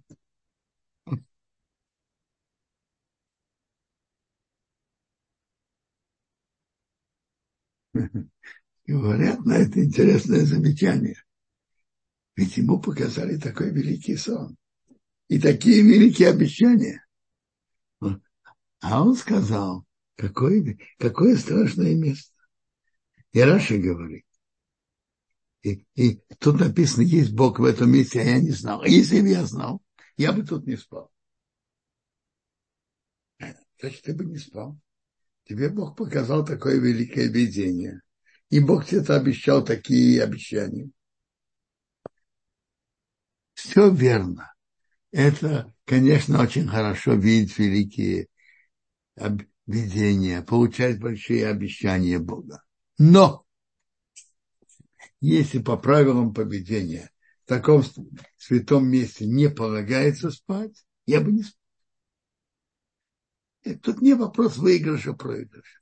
Говорят 8.86 9.46
на 9.46 9.54
это 9.58 9.84
интересное 9.84 10.46
замечание. 10.46 11.18
Ведь 12.36 12.58
ему 12.58 12.80
показали 12.80 13.38
такой 13.38 13.72
великий 13.72 14.16
сон 14.16 14.56
и 15.28 15.40
такие 15.40 15.82
великие 15.82 16.30
обещания. 16.30 17.06
А 18.82 19.04
он 19.04 19.16
сказал, 19.16 19.86
какое, 20.16 20.78
какое 20.98 21.36
страшное 21.38 21.96
место. 21.96 22.34
И 23.32 23.42
Раша 23.42 23.78
говорит. 23.78 24.26
И, 25.64 25.86
и 25.96 26.22
тут 26.40 26.60
написано, 26.60 27.04
есть 27.04 27.34
Бог 27.34 27.60
в 27.60 27.64
этом 27.64 27.92
месте, 27.92 28.22
а 28.22 28.24
я 28.24 28.40
не 28.40 28.52
знал. 28.52 28.82
А 28.82 28.88
если 28.88 29.22
бы 29.22 29.30
я 29.30 29.46
знал, 29.46 29.82
я 30.18 30.34
бы 30.34 30.44
тут 30.44 30.66
не 30.66 30.76
спал. 30.76 31.12
Значит, 33.80 34.04
ты 34.04 34.14
бы 34.14 34.26
не 34.26 34.38
спал. 34.38 34.80
Тебе 35.46 35.70
Бог 35.70 35.96
показал 35.96 36.46
такое 36.46 36.80
великое 36.80 37.28
видение. 37.28 38.02
И 38.50 38.60
Бог 38.60 38.86
тебе 38.86 39.02
обещал 39.02 39.64
такие 39.64 40.24
обещания. 40.24 40.90
Все 43.54 43.90
верно. 43.90 44.54
Это, 45.12 45.74
конечно, 45.86 46.42
очень 46.42 46.68
хорошо 46.68 47.14
видеть 47.14 47.58
великие 47.58 48.28
видения, 49.66 50.42
получать 50.42 51.00
большие 51.00 51.48
обещания 51.48 52.20
Бога. 52.20 52.64
Но 52.98 53.46
если 55.22 55.60
по 55.60 55.78
правилам 55.78 56.34
поведения 56.34 57.12
в 57.46 57.48
таком 57.48 57.84
святом 58.38 58.90
месте 58.90 59.26
не 59.26 59.50
полагается 59.50 60.32
спать, 60.32 60.86
я 61.06 61.22
бы 61.22 61.32
не 61.32 61.44
спал. 61.44 61.62
Тут 63.82 64.02
не 64.02 64.16
вопрос 64.16 64.58
выигрыша, 64.58 65.14
проигрыша. 65.14 65.80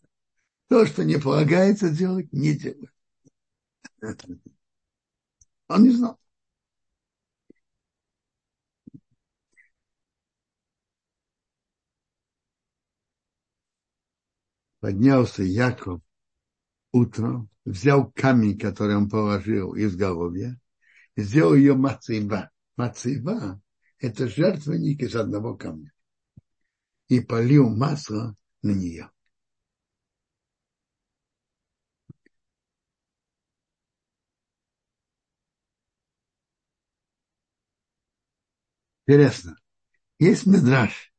То, 0.68 0.86
что 0.86 1.04
не 1.04 1.18
полагается 1.18 1.90
делать, 1.90 2.32
не 2.34 2.54
делать. 2.54 2.92
Он 5.70 5.84
не 5.84 5.92
знал. 5.92 6.20
поднялся 14.80 15.44
Яков 15.44 16.02
утром, 16.92 17.50
взял 17.70 18.12
камень, 18.12 18.58
который 18.58 18.96
он 18.96 19.10
положил 19.10 19.76
из 19.76 19.96
головья, 19.96 20.58
и 21.16 21.22
сделал 21.22 21.54
ее 21.54 21.76
мацева. 21.76 22.50
Мацева– 22.76 23.62
это 24.00 24.28
жертвенник 24.28 25.04
из 25.04 25.16
одного 25.16 25.56
камня. 25.56 25.94
И 27.10 27.20
полил 27.20 27.70
масло 27.70 28.36
на 28.64 28.72
нее. 28.72 29.12
Интересно. 39.06 39.58
Есть 40.18 40.46
медраж. 40.46 41.14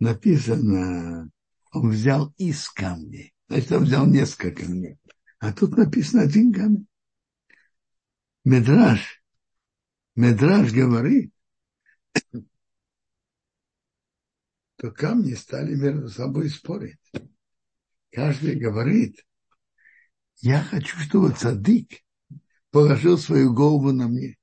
Написано 0.00 1.30
он 1.72 1.90
взял 1.90 2.32
из 2.36 2.68
камней. 2.68 3.34
Значит, 3.48 3.72
он 3.72 3.84
взял 3.84 4.06
несколько 4.06 4.62
камней. 4.62 4.98
А 5.44 5.52
тут 5.52 5.76
написано 5.76 6.22
один 6.22 6.54
камень. 6.54 6.88
Медраж. 8.44 9.22
Медраж 10.14 10.72
говорит, 10.72 11.34
то 14.76 14.90
камни 14.90 15.34
стали 15.34 15.74
между 15.74 16.08
собой 16.08 16.48
спорить. 16.48 16.98
Каждый 18.10 18.54
говорит, 18.58 19.22
я 20.36 20.62
хочу, 20.62 20.96
чтобы 21.00 21.32
цадык 21.32 21.90
положил 22.70 23.18
свою 23.18 23.52
голову 23.52 23.92
на 23.92 24.08
мне. 24.08 24.38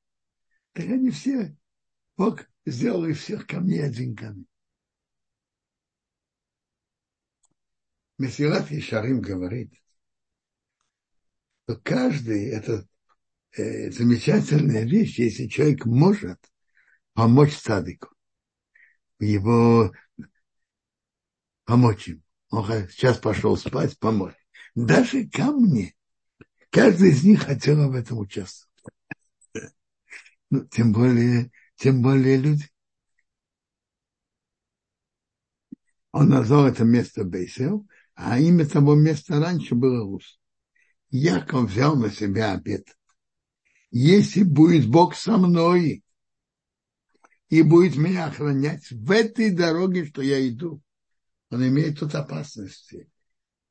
Так 0.73 0.85
они 0.85 1.09
все, 1.09 1.57
Бог 2.15 2.45
сделал 2.63 3.05
из 3.05 3.17
всех 3.17 3.47
камней 3.47 3.83
один 3.83 4.15
камень. 4.15 4.47
Месилат 8.19 8.71
Ишарим 8.71 9.19
говорит, 9.19 9.73
что 11.71 11.79
каждый 11.83 12.49
это 12.49 12.85
э, 13.55 13.91
замечательная 13.91 14.83
вещь, 14.83 15.19
если 15.19 15.47
человек 15.47 15.85
может 15.85 16.39
помочь 17.13 17.55
садику, 17.55 18.09
его 19.19 19.91
помочь 21.65 22.09
им. 22.09 22.23
Он 22.49 22.65
сейчас 22.89 23.17
пошел 23.17 23.55
спать, 23.55 23.97
помочь. 23.99 24.35
Даже 24.75 25.27
камни, 25.27 25.95
каждый 26.69 27.11
из 27.11 27.23
них 27.23 27.43
хотел 27.43 27.89
в 27.89 27.95
этом 27.95 28.19
участвовать. 28.19 28.69
Ну, 30.49 30.65
тем 30.65 30.91
более, 30.91 31.51
тем 31.75 32.01
более 32.01 32.37
люди. 32.37 32.67
Он 36.11 36.27
назвал 36.27 36.67
это 36.67 36.83
место 36.83 37.23
Бейсел, 37.23 37.87
а 38.15 38.37
имя 38.37 38.67
того 38.67 38.95
места 38.95 39.39
раньше 39.39 39.75
было 39.75 40.03
Рус. 40.03 40.40
Яков 41.11 41.69
взял 41.69 41.95
на 41.95 42.09
себя 42.09 42.53
обет. 42.53 42.87
Если 43.91 44.43
будет 44.43 44.87
Бог 44.89 45.15
со 45.15 45.37
мной 45.37 46.03
и 47.49 47.61
будет 47.61 47.97
меня 47.97 48.27
охранять 48.27 48.89
в 48.89 49.11
этой 49.11 49.51
дороге, 49.51 50.05
что 50.05 50.21
я 50.21 50.47
иду, 50.47 50.81
он 51.49 51.67
имеет 51.67 51.99
тут 51.99 52.15
опасности. 52.15 53.09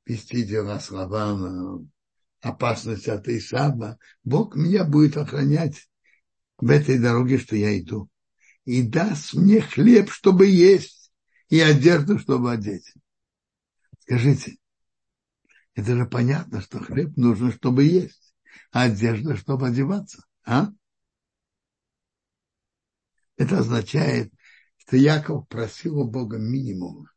Вести 0.04 0.42
дела 0.44 0.78
с 0.80 0.90
Лаваном, 0.90 1.90
опасность 2.42 3.08
от 3.08 3.26
Исаба. 3.28 3.98
Бог 4.22 4.54
меня 4.54 4.84
будет 4.84 5.16
охранять 5.16 5.88
в 6.58 6.68
этой 6.68 6.98
дороге, 6.98 7.38
что 7.38 7.56
я 7.56 7.78
иду. 7.78 8.10
И 8.66 8.82
даст 8.82 9.32
мне 9.32 9.62
хлеб, 9.62 10.10
чтобы 10.10 10.46
есть, 10.46 11.10
и 11.48 11.58
одежду, 11.60 12.18
чтобы 12.18 12.52
одеть. 12.52 12.92
Скажите, 14.00 14.59
это 15.80 15.96
же 15.96 16.04
понятно, 16.04 16.60
что 16.60 16.78
хлеб 16.78 17.16
нужно, 17.16 17.52
чтобы 17.52 17.84
есть, 17.84 18.34
а 18.70 18.82
одежда, 18.82 19.34
чтобы 19.34 19.68
одеваться. 19.68 20.22
А? 20.44 20.68
Это 23.36 23.60
означает, 23.60 24.30
что 24.76 24.98
Яков 24.98 25.48
просил 25.48 25.98
у 26.00 26.04
Бога 26.04 26.36
минимума. 26.36 27.10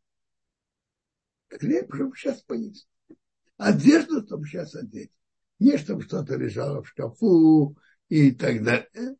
Хлеб, 1.50 1.94
чтобы 1.94 2.16
сейчас 2.16 2.42
поесть. 2.42 2.88
Одежду, 3.58 4.26
чтобы 4.26 4.48
сейчас 4.48 4.76
одеть. 4.76 5.12
Не 5.60 5.78
чтобы 5.78 6.04
что-то 6.04 6.36
лежало 6.38 6.84
в 6.84 6.88
шкафу 6.88 7.78
и 8.08 8.32
так 8.32 8.64
далее. 8.64 9.18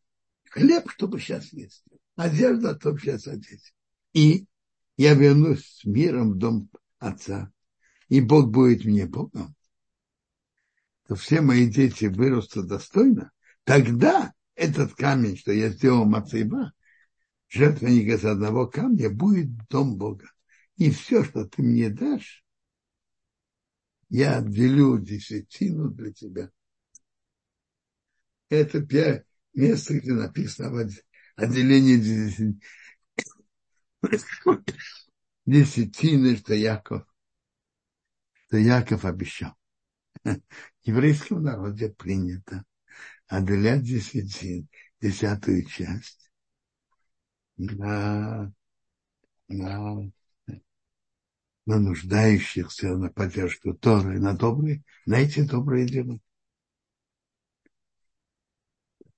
Хлеб, 0.50 0.90
чтобы 0.90 1.20
сейчас 1.20 1.52
есть. 1.52 1.84
Одежда, 2.16 2.80
чтобы 2.80 2.98
сейчас 3.00 3.28
одеть. 3.28 3.74
И 4.14 4.48
я 4.96 5.14
вернусь 5.16 5.66
с 5.66 5.84
миром 5.84 6.32
в 6.32 6.38
дом 6.38 6.70
отца 7.00 7.53
и 8.14 8.22
Бог 8.22 8.52
будет 8.52 8.86
мне 8.86 9.08
Богом, 9.08 9.56
то 11.08 11.16
все 11.16 11.42
мои 11.42 11.68
дети 11.68 12.06
вырастут 12.06 12.68
достойно, 12.68 13.32
тогда 13.64 14.32
этот 14.54 14.94
камень, 14.94 15.36
что 15.36 15.52
я 15.52 15.70
сделал 15.70 16.06
Мацейба, 16.06 16.74
жертвенник 17.50 18.14
из 18.14 18.24
одного 18.24 18.68
камня, 18.68 19.10
будет 19.10 19.50
дом 19.68 19.98
Бога. 19.98 20.30
И 20.76 20.92
все, 20.92 21.24
что 21.24 21.46
ты 21.46 21.64
мне 21.64 21.90
дашь, 21.90 22.46
я 24.10 24.38
отделю 24.38 25.00
десятину 25.00 25.90
для 25.90 26.14
тебя. 26.14 26.52
Это 28.50 28.88
место, 29.56 29.98
где 29.98 30.14
написано 30.14 30.88
десятины, 31.36 32.60
десятины, 35.48 36.38
что 36.38 36.54
Яков, 36.54 37.08
что 38.54 38.60
Яков 38.60 39.04
обещал. 39.04 39.56
В 40.24 40.40
еврейском 40.84 41.42
народе 41.42 41.90
принято 41.90 42.64
отделять 43.26 43.82
десятин, 43.82 44.68
десятую 45.02 45.66
часть 45.66 46.30
на, 47.58 48.54
на, 49.48 50.12
на 51.66 51.80
нуждающихся, 51.80 52.96
на 52.96 53.10
поддержку 53.10 53.74
Торы, 53.74 54.20
на 54.20 54.38
добрые, 54.38 54.84
на 55.08 55.16
эти 55.16 55.42
добрые 55.42 55.88
дела. 55.88 56.20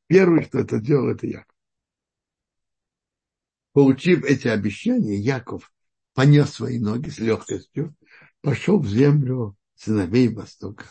Первый, 0.07 0.45
кто 0.45 0.59
это 0.59 0.79
делал, 0.79 1.09
это 1.09 1.27
Яков. 1.27 1.57
Получив 3.73 4.23
эти 4.23 4.47
обещания, 4.47 5.17
Яков 5.17 5.73
понес 6.13 6.51
свои 6.51 6.79
ноги 6.79 7.09
с 7.09 7.19
легкостью, 7.19 7.93
пошел 8.45 8.79
в 8.79 8.87
землю 8.87 9.57
сыновей 9.73 10.31
Востока. 10.31 10.85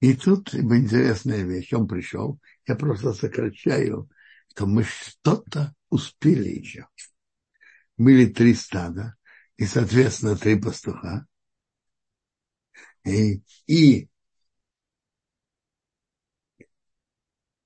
И 0.00 0.14
тут 0.14 0.54
интересная 0.54 1.44
вещь. 1.44 1.72
Он 1.72 1.88
пришел, 1.88 2.38
я 2.66 2.76
просто 2.76 3.14
сокращаю, 3.14 4.10
что 4.50 4.66
мы 4.66 4.84
что-то 4.84 5.74
успели 5.88 6.50
еще. 6.50 6.86
Были 7.96 8.26
три 8.26 8.52
стада, 8.52 9.16
и, 9.56 9.64
соответственно, 9.64 10.36
три 10.36 10.60
пастуха. 10.60 11.26
И, 13.04 13.42
и 13.66 14.10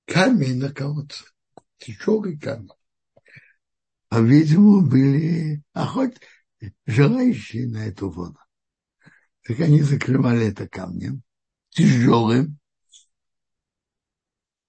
камень 0.05 0.57
на 0.57 0.73
колодце, 0.73 1.25
тяжелый 1.79 2.39
камень. 2.39 2.69
А, 4.13 4.21
видимо, 4.21 4.81
были 4.81 5.63
охот, 5.73 6.13
желающие 6.85 7.67
на 7.67 7.87
эту 7.87 8.11
воду. 8.11 8.37
Так 9.41 9.59
они 9.59 9.81
закрывали 9.81 10.45
это 10.45 10.69
камнем 10.69 11.23
тяжелым. 11.71 12.59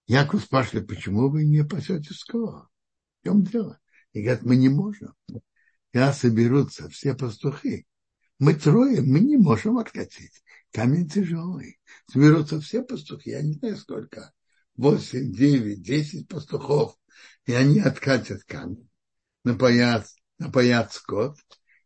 Яков 0.07 0.45
спрашивает, 0.45 0.89
почему 0.89 1.29
вы 1.29 1.45
не 1.45 1.63
пасете 1.63 2.15
скоро? 2.15 2.71
В 3.21 3.27
чем 3.27 3.45
дело? 3.45 3.79
И 4.15 4.23
говорят, 4.23 4.45
мы 4.45 4.57
не 4.57 4.71
можем. 4.71 5.13
Я 5.93 6.15
соберутся 6.15 6.89
все 6.89 7.15
пастухи. 7.15 7.87
Мы 8.39 8.55
трое, 8.55 9.03
мы 9.03 9.21
не 9.21 9.37
можем 9.37 9.77
откатить. 9.77 10.43
Камень 10.73 11.07
тяжелый. 11.07 11.79
Соберутся 12.11 12.63
все 12.63 12.83
пастухи, 12.83 13.33
я 13.33 13.43
не 13.43 13.53
знаю 13.53 13.77
сколько. 13.77 14.33
Восемь, 14.75 15.35
девять, 15.35 15.83
десять 15.83 16.29
пастухов. 16.29 16.99
И 17.45 17.53
они 17.53 17.81
откатят 17.81 18.43
камень, 18.45 18.89
напоят, 19.45 20.07
напоят 20.39 20.93
скот 20.93 21.39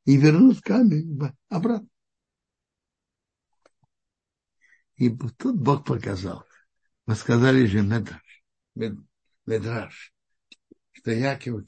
и 0.04 0.16
вернут 0.16 0.60
камень 0.62 1.20
обратно. 1.48 1.88
И 4.96 5.10
тут 5.10 5.60
Бог 5.60 5.84
показал. 5.84 6.44
Мы 7.06 7.14
сказали 7.14 7.66
же 7.66 7.82
Медраж, 7.82 8.44
Медраж 9.46 10.12
что 10.98 11.12
Яков 11.12 11.62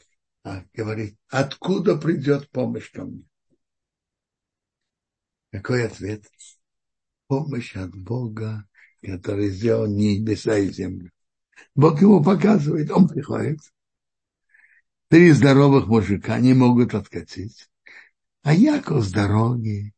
а, 0.45 0.65
говорит, 0.75 1.17
откуда 1.29 1.97
придет 1.97 2.51
помощь 2.51 2.91
ко 2.91 3.05
мне? 3.05 3.25
Какой 5.53 5.87
ответ? 5.87 6.27
Помощь 7.27 7.77
от 7.77 7.95
Бога, 7.95 8.69
который 9.03 9.51
сделал 9.51 9.87
небеса 9.87 10.59
и 10.59 10.71
землю. 10.71 11.11
Бог 11.75 12.01
ему 12.01 12.23
показывает, 12.23 12.91
он 12.91 13.09
приходит. 13.09 13.61
Три 15.11 15.33
здоровых 15.33 15.89
мужика 15.89 16.39
не 16.39 16.55
могут 16.55 16.95
откатить. 16.95 17.69
А 18.43 18.55
Яков 18.55 19.03
с 19.03 19.11
дороги 19.11 19.93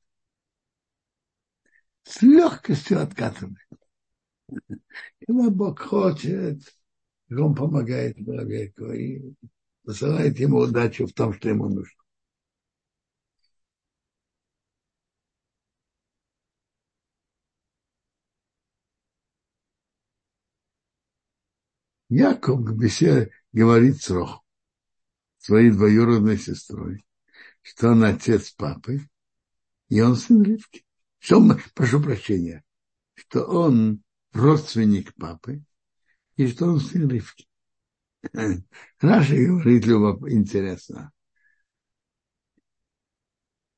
с 2.04 2.22
легкостью 2.22 3.02
откатывает. 3.02 3.58
Когда 5.26 5.50
Бог 5.50 5.80
хочет, 5.80 6.62
он 7.30 7.54
помогает 7.54 8.16
человеку 8.16 8.86
и 8.86 9.34
посылает 9.84 10.38
ему 10.40 10.60
удачу 10.60 11.06
в 11.06 11.12
том, 11.12 11.34
что 11.34 11.50
ему 11.50 11.68
нужно. 11.68 12.02
Яков 22.08 22.62
беседе 22.78 23.30
говорит 23.52 24.00
с 24.00 24.08
Рох, 24.08 24.42
своей 25.42 25.70
двоюродной 25.70 26.38
сестрой, 26.38 27.04
что 27.60 27.90
он 27.90 28.04
отец 28.04 28.50
папы, 28.52 29.06
и 29.90 30.00
он 30.00 30.16
сын 30.16 30.42
Ривки 30.42 30.82
что 31.22 31.38
он, 31.38 31.56
прошу 31.74 32.02
прощения, 32.02 32.64
что 33.14 33.44
он 33.44 34.02
родственник 34.32 35.14
папы 35.14 35.62
и 36.34 36.48
что 36.48 36.66
он 36.66 36.80
сын 36.80 37.08
Ривки. 37.08 37.46
Раша 39.00 39.36
говорит 39.36 39.86
любо, 39.86 40.28
интересно. 40.28 41.12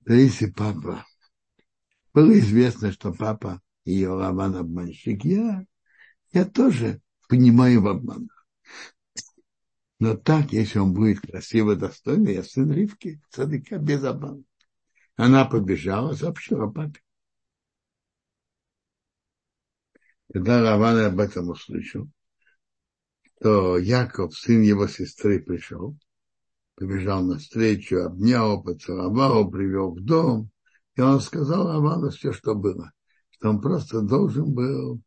Да 0.01 0.15
если 0.15 0.47
папа, 0.51 1.05
было 2.15 2.39
известно, 2.39 2.93
что 2.93 3.13
папа 3.13 3.61
ее 3.85 4.09
Лаван 4.09 4.57
обманщик, 4.57 5.23
я, 5.25 5.67
я 6.33 6.45
тоже 6.47 7.03
понимаю 7.29 7.83
в 7.83 7.89
обманах. 7.89 8.34
Но 10.05 10.19
так, 10.19 10.53
если 10.53 10.79
он 10.79 10.93
будет 10.93 11.21
красиво, 11.21 11.77
достойно, 11.77 12.29
я 12.29 12.43
сын 12.43 12.71
Ривки, 12.71 13.23
цадыка 13.31 13.79
без 13.79 14.05
обмана. 14.05 14.45
Она 15.17 15.47
побежала, 15.47 16.13
сообщила 16.13 16.71
папе. 16.71 17.01
Когда 20.31 20.61
Раван 20.61 21.07
об 21.07 21.21
этом 21.21 21.49
услышал, 21.49 22.07
то 23.41 23.79
Яков, 23.79 24.37
сын 24.37 24.61
его 24.61 24.89
сестры, 24.89 25.43
пришел, 25.43 25.97
побежал 26.75 27.25
навстречу, 27.25 28.03
обнял, 28.03 28.63
поцеловал, 28.63 29.51
привел 29.51 29.95
в 29.95 30.05
дом. 30.05 30.51
И 30.97 31.01
он 31.01 31.19
сказал 31.23 31.67
Равану 31.67 32.11
все, 32.11 32.35
что 32.35 32.55
было. 32.55 32.93
Что 33.31 33.49
он 33.49 33.63
просто 33.63 34.03
должен 34.03 34.53
был 34.53 35.01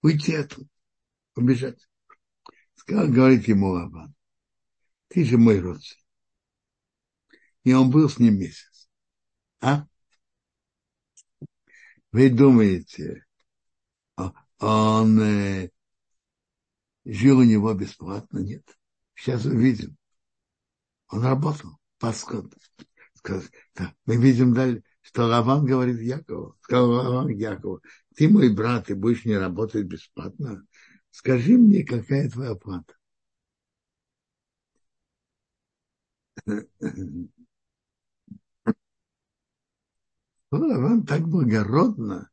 уйти 0.00 0.36
оттуда, 0.36 0.68
убежать. 1.34 1.88
Сказал, 2.74 3.08
говорит 3.08 3.48
ему 3.48 3.68
Лаван, 3.68 4.14
ты 5.08 5.24
же 5.24 5.38
мой 5.38 5.60
родственник. 5.60 6.04
И 7.64 7.72
он 7.72 7.90
был 7.90 8.08
с 8.08 8.18
ним 8.18 8.38
месяц. 8.38 8.88
А? 9.60 9.86
Вы 12.12 12.30
думаете, 12.30 13.24
а, 14.16 14.32
он 14.58 15.20
э, 15.20 15.70
жил 17.04 17.38
у 17.38 17.44
него 17.44 17.72
бесплатно? 17.74 18.38
Нет. 18.38 18.64
Сейчас 19.14 19.44
увидим. 19.46 19.96
Он 21.08 21.22
работал, 21.22 21.78
паскот. 21.98 22.52
Мы 24.04 24.16
видим 24.16 24.52
дальше, 24.52 24.82
что 25.00 25.24
Лаван 25.24 25.64
говорит 25.64 26.00
Якову. 26.00 26.56
Сказал 26.60 26.90
Лаван 26.90 27.28
Якову, 27.28 27.82
ты 28.14 28.28
мой 28.28 28.52
брат, 28.52 28.86
ты 28.86 28.94
будешь 28.94 29.24
не 29.24 29.36
работать 29.36 29.86
бесплатно. 29.86 30.66
Скажи 31.14 31.56
мне, 31.56 31.84
какая 31.84 32.28
твоя 32.28 32.56
плата? 32.56 32.92
Лаван 40.50 41.06
так 41.06 41.28
благородно 41.28 42.32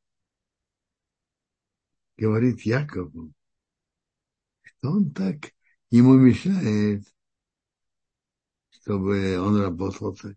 говорит 2.18 2.62
Якову, 2.62 3.32
что 4.64 4.90
он 4.90 5.12
так 5.12 5.52
ему 5.92 6.16
мешает, 6.16 7.04
чтобы 8.72 9.40
он 9.40 9.62
работал 9.62 10.16
так. 10.16 10.36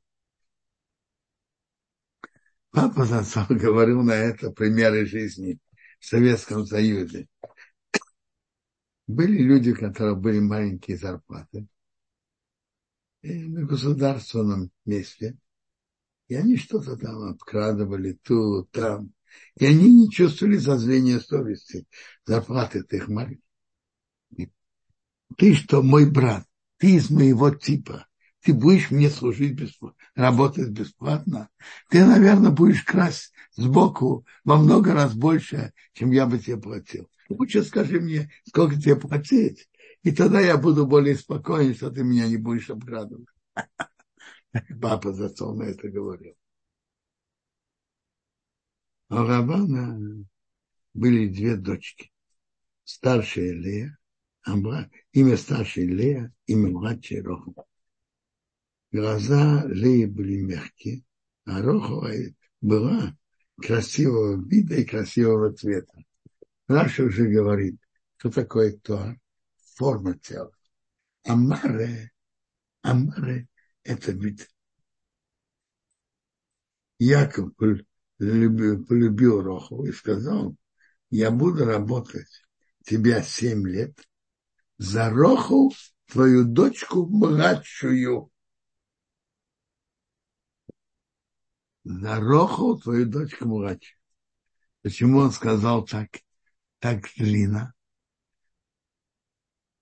Папа 2.73 3.05
отцом 3.05 3.47
говорил 3.49 4.03
на 4.03 4.13
это 4.13 4.51
примеры 4.51 5.07
жизни 5.07 5.59
в 5.99 6.05
Советском 6.05 6.67
Союзе. 6.67 7.27
Были 9.07 9.43
люди, 9.43 9.71
у 9.71 9.77
которых 9.77 10.19
были 10.19 10.41
маленькие 10.41 10.97
зарплаты. 10.97 11.67
И 13.23 13.45
на 13.45 13.65
государственном 13.65 14.71
месте 14.85 15.39
И 16.29 16.35
они 16.35 16.57
что-то 16.57 16.97
там 16.97 17.23
обкрадывали 17.23 18.19
тут, 18.23 18.71
там. 18.71 19.13
И 19.59 19.67
они 19.67 19.93
не 19.93 20.11
чувствовали 20.11 20.57
зазрения 20.57 21.21
совести. 21.21 21.87
Зарплаты 22.25 22.83
ты 22.83 22.97
их 22.97 23.09
маленькие. 23.09 23.41
Ты 25.37 25.55
что, 25.55 25.83
мой 25.83 26.09
брат, 26.11 26.47
ты 26.79 26.97
из 26.97 27.11
моего 27.11 27.51
типа. 27.51 28.07
Ты 28.41 28.53
будешь 28.53 28.91
мне 28.91 29.09
служить 29.09 29.55
бесплатно, 29.55 29.99
работать 30.15 30.69
бесплатно. 30.69 31.49
Ты, 31.89 32.05
наверное, 32.05 32.51
будешь 32.51 32.83
красть 32.85 33.33
сбоку 33.57 34.27
во 34.45 34.59
много 34.59 34.93
раз 34.93 35.15
больше, 35.15 35.73
чем 35.95 36.11
я 36.11 36.27
бы 36.27 36.39
тебе 36.39 36.59
платил. 36.59 37.09
Лучше 37.39 37.63
скажи 37.63 38.01
мне, 38.01 38.31
сколько 38.47 38.77
тебе 38.77 38.97
платить, 38.97 39.69
и 40.03 40.13
тогда 40.13 40.41
я 40.41 40.57
буду 40.57 40.87
более 40.87 41.17
спокоен, 41.17 41.75
что 41.75 41.91
ты 41.91 42.05
меня 42.05 42.29
не 42.29 42.37
будешь 42.37 42.71
обкрадывать. 42.71 43.27
Папа 44.81 45.11
отцом 45.11 45.61
это 45.63 45.89
говорил. 45.89 46.35
У 49.09 49.15
Рабана 49.17 50.27
были 50.93 51.29
две 51.29 51.57
дочки. 51.57 52.11
Старшая 52.85 53.53
Лея, 53.53 53.99
имя 55.13 55.37
старшей 55.37 55.87
Лея, 55.87 56.33
имя 56.47 56.71
младшей 56.71 57.21
Роху. 57.21 57.55
Глаза 58.93 59.65
Леи 59.67 60.05
были 60.05 60.43
мягкие, 60.43 61.05
а 61.47 61.63
Рохова 61.63 62.13
была 62.61 63.17
красивого 63.61 64.41
вида 64.47 64.77
и 64.77 64.85
красивого 64.85 65.53
цвета. 65.53 66.05
Раша 66.67 67.05
уже 67.05 67.27
говорит, 67.29 67.79
что 68.17 68.31
такое 68.31 68.73
то 68.79 69.17
форма 69.75 70.19
тела. 70.19 70.53
Амаре, 71.25 72.13
амаре– 72.83 73.49
это 73.83 74.13
вид. 74.13 74.49
Яков 76.99 77.55
полюбил, 77.57 78.85
полюбил 78.87 79.43
Рохову 79.43 79.85
и 79.87 79.93
сказал, 79.93 80.57
я 81.11 81.31
буду 81.31 81.65
работать 81.65 82.47
тебя 82.85 83.23
семь 83.23 83.67
лет 83.67 83.99
за 84.79 85.11
Роху, 85.11 85.73
твою 86.07 86.45
дочку 86.45 87.07
младшую. 87.07 88.31
За 91.85 92.21
Роху, 92.21 92.79
твою 92.79 93.07
дочку 93.07 93.45
младшую. 93.47 93.99
Почему 94.83 95.19
он 95.19 95.31
сказал 95.31 95.85
так, 95.85 96.09
так 96.85 97.09
длинно? 97.17 97.75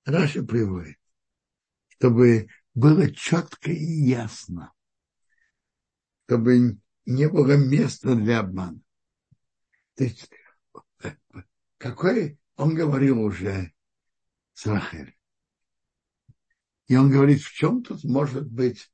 Раша 0.05 0.45
приводит, 0.45 1.01
чтобы 1.89 2.49
было 2.75 3.13
четко 3.13 3.73
и 3.73 4.05
ясно, 4.05 4.73
чтобы 6.25 6.79
не 7.05 7.29
было 7.29 7.57
места 7.57 8.15
для 8.15 8.39
обмана. 8.39 8.81
То 9.97 10.05
есть, 10.05 10.31
какой, 11.77 12.39
он 12.55 12.77
говорил 12.77 13.21
уже 13.21 13.73
с. 14.53 14.65
И 16.87 16.95
он 16.95 17.11
говорит, 17.11 17.41
в 17.41 17.53
чем 17.53 17.83
тут 17.83 18.05
может 18.05 18.49
быть 18.49 18.93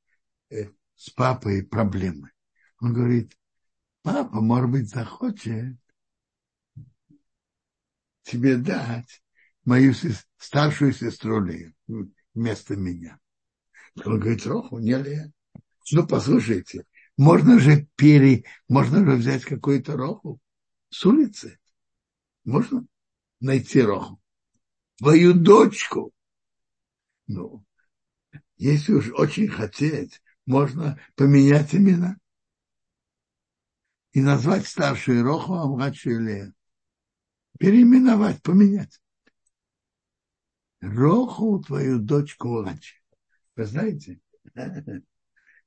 э, 0.49 0.71
с 0.94 1.11
папой 1.11 1.62
проблемы? 1.62 2.33
Он 2.81 2.94
говорит, 2.94 3.38
папа, 4.01 4.40
может 4.40 4.71
быть, 4.71 4.88
захочет 4.88 5.77
тебе 8.31 8.57
дать 8.57 9.23
мою 9.64 9.95
старшую 10.37 10.93
сестру 10.93 11.41
Лею 11.45 11.75
вместо 12.35 12.77
меня. 12.77 13.19
Он 14.05 14.21
говорит, 14.21 14.47
Роху, 14.47 14.79
не 14.79 14.97
Лея. 14.97 15.33
Ну, 15.91 16.07
послушайте, 16.07 16.85
можно 17.17 17.59
же 17.59 17.88
пере, 17.97 18.45
можно 18.69 19.05
же 19.05 19.17
взять 19.17 19.45
какую-то 19.45 19.97
роху 19.97 20.38
с 20.91 21.05
улицы. 21.05 21.59
Можно 22.45 22.87
найти 23.41 23.83
роху. 23.83 24.21
Твою 24.99 25.33
дочку. 25.33 26.12
Ну, 27.27 27.64
если 28.57 28.93
уж 28.93 29.11
очень 29.12 29.49
хотеть, 29.49 30.21
можно 30.47 31.01
поменять 31.14 31.75
имена 31.75 32.19
и 34.12 34.21
назвать 34.21 34.67
старшую 34.67 35.23
Роху, 35.23 35.55
а 35.55 35.67
младшую 35.67 36.25
Лея. 36.25 36.55
Переименовать, 37.59 38.42
поменять. 38.42 39.01
Роху 40.81 41.61
твою 41.61 41.99
дочку 41.99 42.49
младшую. 42.49 43.03
Вы 43.57 43.64
знаете, 43.66 44.21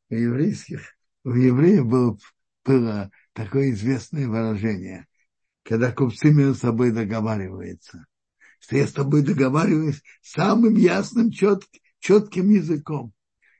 у 0.09 0.13
еврейских 0.15 0.95
у 1.23 1.31
евреев 1.31 1.85
было, 1.85 2.17
было 2.63 3.11
такое 3.33 3.71
известное 3.71 4.27
выражение, 4.27 5.07
когда 5.63 5.91
купцы 5.91 6.31
между 6.31 6.55
собой 6.55 6.91
договариваются, 6.91 8.05
что 8.59 8.77
я 8.77 8.87
с 8.87 8.93
тобой 8.93 9.21
договариваюсь 9.21 10.01
самым 10.21 10.75
ясным, 10.75 11.29
четким, 11.29 11.81
четким 11.99 12.49
языком. 12.49 13.13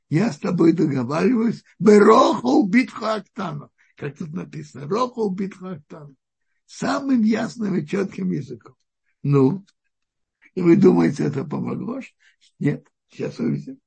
Я 0.09 0.31
с 0.31 0.37
тобой 0.39 0.73
договариваюсь, 0.73 1.63
бероху 1.79 2.63
убит 2.63 2.91
актану. 3.01 3.71
Как 3.95 4.17
тут 4.17 4.33
написано, 4.33 4.87
роху 4.87 5.23
убит 5.23 5.53
актану. 5.61 6.15
Самым 6.73 7.23
ясным 7.23 7.75
и 7.75 7.85
четким 7.85 8.31
языком. 8.31 8.75
Ну, 9.23 9.65
и 10.55 10.61
вы 10.61 10.77
думаете, 10.77 11.25
это 11.25 11.43
помогло? 11.43 11.99
Нет, 12.59 12.87
сейчас 13.09 13.39
увидим. 13.39 13.77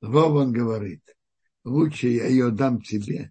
Вован 0.00 0.52
говорит, 0.52 1.02
лучше 1.64 2.08
я 2.08 2.28
ее 2.28 2.50
дам 2.50 2.80
тебе, 2.80 3.30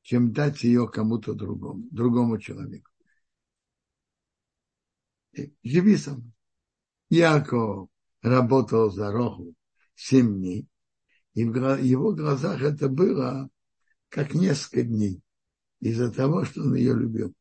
чем 0.00 0.32
дать 0.32 0.64
ее 0.64 0.88
кому-то 0.88 1.34
другому, 1.34 1.86
другому 1.90 2.38
человеку. 2.38 2.90
Живи 5.62 5.96
со 5.98 6.14
мной. 6.14 6.32
Яков 7.10 7.90
работал 8.22 8.90
за 8.90 9.12
Роху 9.12 9.54
семь 9.94 10.38
дней, 10.38 10.66
и 11.34 11.44
в 11.44 11.82
его 11.82 12.14
глазах 12.14 12.62
это 12.62 12.88
было 12.88 13.50
как 14.12 14.34
несколько 14.34 14.82
дней 14.82 15.22
из-за 15.80 16.12
того, 16.12 16.44
что 16.44 16.60
он 16.60 16.74
ее 16.74 16.94
любил. 16.94 17.34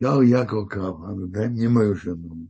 Дал 0.00 0.22
Яков 0.22 0.68
Кавану, 0.68 1.28
дай 1.28 1.48
мне 1.48 1.68
мою 1.68 1.94
жену 1.94 2.48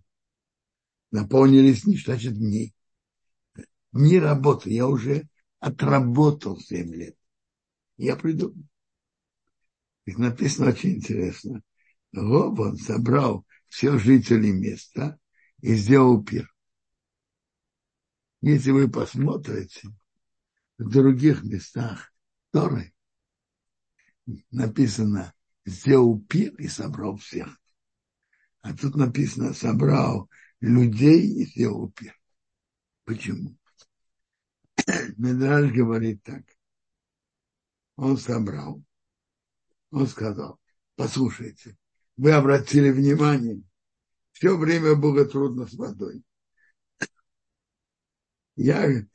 наполнились 1.11 1.84
не 1.84 1.96
значит 1.96 2.34
дни. 2.34 2.74
Не 3.92 4.18
работы, 4.18 4.70
я 4.70 4.87
уже 4.87 5.28
отработал 5.58 6.58
7 6.58 6.94
лет. 6.94 7.16
Я 7.96 8.14
приду. 8.16 8.54
Ведь 10.06 10.18
написано 10.18 10.68
очень 10.68 10.96
интересно. 10.96 11.62
Лобан 12.12 12.76
собрал 12.76 13.44
всех 13.66 13.98
жителей 13.98 14.52
места 14.52 15.18
и 15.61 15.74
сделал 15.74 16.22
пир. 16.22 16.54
Если 18.40 18.70
вы 18.70 18.88
посмотрите 18.88 19.88
в 20.79 20.88
других 20.88 21.42
местах 21.42 22.12
Торы, 22.51 22.94
написано 24.51 25.35
сделал 25.64 26.20
пир 26.20 26.55
и 26.57 26.68
собрал 26.68 27.16
всех. 27.16 27.59
А 28.61 28.74
тут 28.77 28.94
написано 28.94 29.53
собрал 29.55 30.29
людей 30.61 31.42
и 31.42 31.46
сделал 31.46 31.90
пир. 31.90 32.18
Почему? 33.05 33.57
Медраж 35.16 35.72
говорит 35.72 36.22
так. 36.22 36.44
Он 37.96 38.16
собрал. 38.16 38.83
Он 39.90 40.07
сказал, 40.07 40.61
послушайте, 40.96 41.77
вы 42.16 42.33
обратили 42.33 42.90
внимание, 42.90 43.62
все 44.33 44.57
время 44.57 44.95
было 44.95 45.24
трудно 45.24 45.66
с 45.66 45.74
водой. 45.74 46.22
Я, 48.59 49.06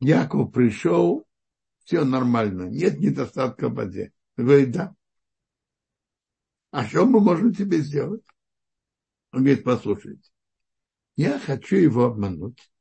Яков 0.00 0.52
пришел, 0.52 1.26
все 1.84 2.02
нормально, 2.02 2.62
нет 2.62 2.98
недостатка 2.98 3.68
в 3.68 3.74
воде. 3.74 4.14
Говорит, 4.34 4.70
да. 4.70 4.94
А 6.70 6.86
что 6.86 7.04
мы 7.04 7.20
можем 7.20 7.52
тебе 7.52 7.80
сделать? 7.80 8.22
Он 9.32 9.40
говорит, 9.40 9.64
послушайте, 9.64 10.30
я 11.16 11.38
хочу 11.38 11.76
его 11.76 12.06
обмануть 12.06 12.72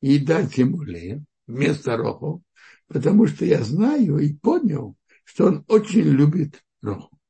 и 0.00 0.18
дать 0.18 0.56
ему 0.56 0.82
лен 0.82 1.26
вместо 1.46 1.98
роху, 1.98 2.42
потому 2.86 3.26
что 3.26 3.44
я 3.44 3.62
знаю 3.62 4.20
и 4.20 4.32
понял, 4.32 4.96
что 5.24 5.48
он 5.48 5.64
очень 5.68 6.00
любит 6.00 6.64
роху. 6.80 7.20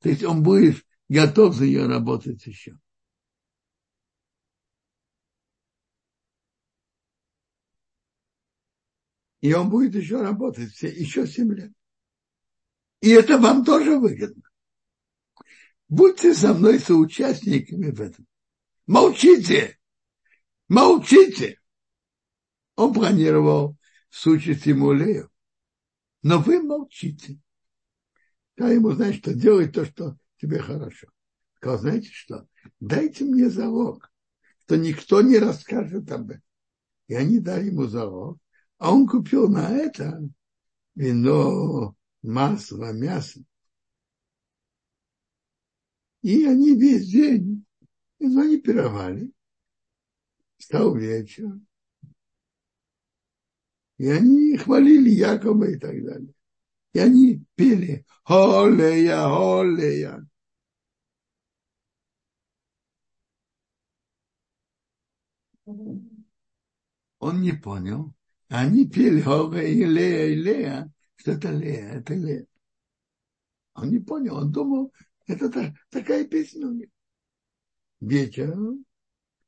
То 0.00 0.08
есть 0.08 0.24
он 0.24 0.42
будет 0.42 0.82
готов 1.10 1.54
за 1.54 1.66
ее 1.66 1.86
работать 1.86 2.46
еще. 2.46 2.78
И 9.40 9.52
он 9.52 9.70
будет 9.70 9.94
еще 9.94 10.22
работать 10.22 10.72
все, 10.72 10.88
еще 10.88 11.26
7 11.26 11.52
лет. 11.54 11.72
И 13.00 13.10
это 13.10 13.38
вам 13.38 13.64
тоже 13.64 13.98
выгодно. 13.98 14.42
Будьте 15.88 16.34
со 16.34 16.54
мной 16.54 16.80
соучастниками 16.80 17.90
в 17.90 18.00
этом. 18.00 18.26
молчите, 18.86 19.78
молчите. 20.68 21.60
Он 22.74 22.92
планировал 22.92 23.76
сучить 24.10 24.66
ему 24.66 24.92
Лею. 24.92 25.30
Но 26.22 26.40
вы 26.40 26.62
молчите. 26.62 27.38
Я 28.56 28.70
ему, 28.70 28.92
знаешь, 28.92 29.18
что 29.18 29.34
делай 29.34 29.68
то, 29.68 29.84
что 29.84 30.16
тебе 30.38 30.58
хорошо. 30.58 31.08
Сказал, 31.56 31.78
знаете 31.78 32.10
что, 32.12 32.48
дайте 32.80 33.24
мне 33.24 33.48
залог, 33.48 34.10
что 34.64 34.76
никто 34.76 35.22
не 35.22 35.38
расскажет 35.38 36.10
об 36.10 36.30
этом. 36.30 36.42
И 37.06 37.14
они 37.14 37.38
дали 37.38 37.66
ему 37.66 37.86
залог, 37.86 38.38
а 38.78 38.92
он 38.92 39.06
купил 39.06 39.48
на 39.48 39.70
это 39.70 40.20
вино, 40.94 41.96
масло, 42.22 42.92
мясо. 42.92 43.40
И 46.22 46.44
они 46.44 46.74
весь 46.74 47.08
день, 47.08 47.64
и 48.18 48.26
они 48.26 48.60
пировали. 48.60 49.32
Стал 50.58 50.96
вечер. 50.96 51.52
И 53.98 54.08
они 54.08 54.56
хвалили 54.56 55.10
Якова 55.10 55.64
и 55.64 55.78
так 55.78 56.02
далее. 56.04 56.34
И 56.92 56.98
они 56.98 57.44
пели 57.54 58.04
«Холея, 58.24 59.28
холея». 59.28 60.26
Он 67.18 67.40
не 67.40 67.52
понял. 67.52 68.14
Они 68.48 68.88
пели 68.88 69.20
«Холея, 69.20 69.86
Лея, 69.86 70.34
Лея». 70.34 70.92
Что 71.16 71.32
это 71.32 71.50
Лея? 71.50 71.94
Это 71.94 72.14
Лея. 72.14 72.46
Он 73.74 73.90
не 73.90 73.98
понял. 73.98 74.36
Он 74.36 74.52
думал, 74.52 74.92
это 75.26 75.50
та, 75.50 75.74
такая 75.90 76.26
песня 76.26 76.66
у 76.66 76.72
них. 76.72 76.88
Вечером 78.00 78.84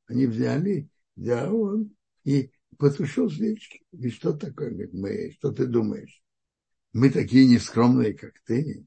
они 0.07 0.25
взяли, 0.25 0.89
взял 1.15 1.55
он 1.55 1.95
и 2.23 2.51
потушил 2.77 3.29
свечки. 3.29 3.83
И 3.91 4.09
что 4.09 4.33
такое? 4.33 4.71
Говорит, 4.71 4.93
мы, 4.93 5.31
что 5.33 5.51
ты 5.51 5.65
думаешь? 5.65 6.21
Мы 6.91 7.09
такие 7.09 7.47
нескромные, 7.47 8.13
как 8.13 8.33
ты. 8.41 8.85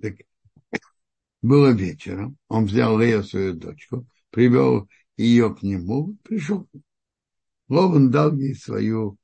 Так, 0.00 0.16
было 1.42 1.72
вечером, 1.72 2.38
он 2.48 2.64
взял 2.64 2.98
Лею, 2.98 3.22
свою 3.22 3.52
дочку, 3.54 4.06
привел 4.30 4.88
ее 5.16 5.54
к 5.54 5.62
нему, 5.62 6.16
пришел. 6.22 6.68
Лован 7.68 8.10
дал 8.10 8.34
ей 8.36 8.54
свою 8.54 9.16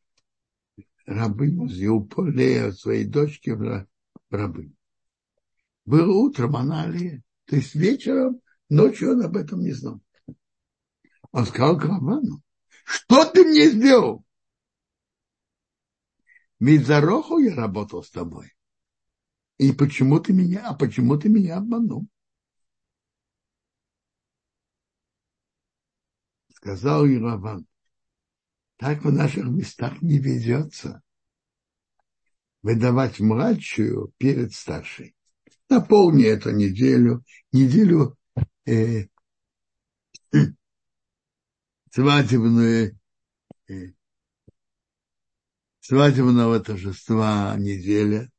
рабыню, 1.04 1.68
Зиупо, 1.68 2.28
Лея, 2.28 2.72
своей 2.72 3.04
дочке 3.04 3.54
в 3.54 3.86
рабыню. 4.30 4.76
Было 5.84 6.12
утром, 6.12 6.57
она 6.57 6.86
Лея. 6.86 7.22
То 7.46 7.57
есть 7.57 7.74
вечером 7.74 8.40
Ночью 8.68 9.12
он 9.12 9.22
об 9.22 9.36
этом 9.36 9.61
не 9.61 9.72
знал. 9.72 10.00
Он 11.30 11.46
сказал 11.46 11.76
Гавану, 11.76 12.42
что 12.84 13.24
ты 13.24 13.44
мне 13.44 13.68
сделал? 13.70 14.24
Мидзароху 16.59 17.38
я 17.38 17.54
работал 17.54 18.02
с 18.02 18.11
тобой. 18.11 18.52
И 19.59 19.72
почему 19.72 20.18
ты 20.20 20.32
меня, 20.32 20.66
а 20.66 20.74
почему 20.74 21.16
ты 21.16 21.28
меня 21.28 21.59
обманул? 21.59 22.09
Сказал 26.57 27.07
Ираван, 27.07 27.66
так 28.78 29.04
в 29.04 29.12
наших 29.12 29.44
местах 29.44 30.00
не 30.00 30.18
ведется 30.18 31.02
выдавать 32.62 33.20
младшую 33.20 34.14
перед 34.16 34.54
старшей. 34.54 35.14
Наполни 35.68 36.24
эту 36.24 36.52
неделю, 36.52 37.22
неделю 37.52 38.16
э, 38.64 39.09
свадебные 41.90 42.98
э, 43.68 43.92
свадебного 45.80 46.61
торжества 46.61 47.54
неделя. 47.59 48.30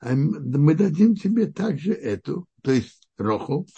А 0.00 0.12
мы 0.14 0.74
дадим 0.74 1.14
тебе 1.14 1.46
также 1.46 1.92
эту, 1.92 2.48
то 2.62 2.72
есть 2.72 3.08
роху, 3.16 3.68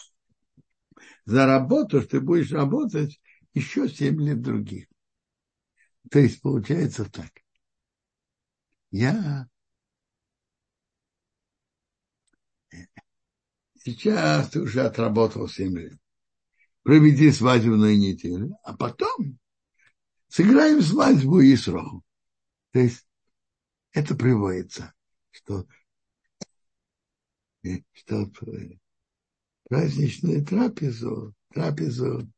за 1.27 1.47
работу, 1.47 2.01
что 2.01 2.11
ты 2.13 2.21
будешь 2.21 2.53
работать 2.53 3.21
еще 3.53 3.89
семь 3.89 4.23
лет 4.23 4.41
других. 4.41 4.87
То 6.11 6.19
есть 6.19 6.41
получается 6.41 7.05
так. 7.11 7.31
Я 8.91 9.49
Сейчас 13.87 14.51
ты 14.51 14.63
уже 14.63 14.83
отработал 14.83 15.47
7 15.47 15.79
лет. 15.79 15.97
Проведи 16.83 17.31
свадебную 17.31 17.97
неделю, 17.97 18.59
а 18.65 18.77
потом 18.77 19.39
сыграем 20.27 20.83
свадьбу 20.83 21.39
и 21.39 21.55
срок. 21.55 22.03
То 22.73 22.81
есть 22.81 23.07
это 23.93 24.17
приводится, 24.17 24.93
что, 25.31 25.69
что 27.93 28.27
праздничную 29.69 30.45
трапезу, 30.45 31.35
трапезу 31.53 32.31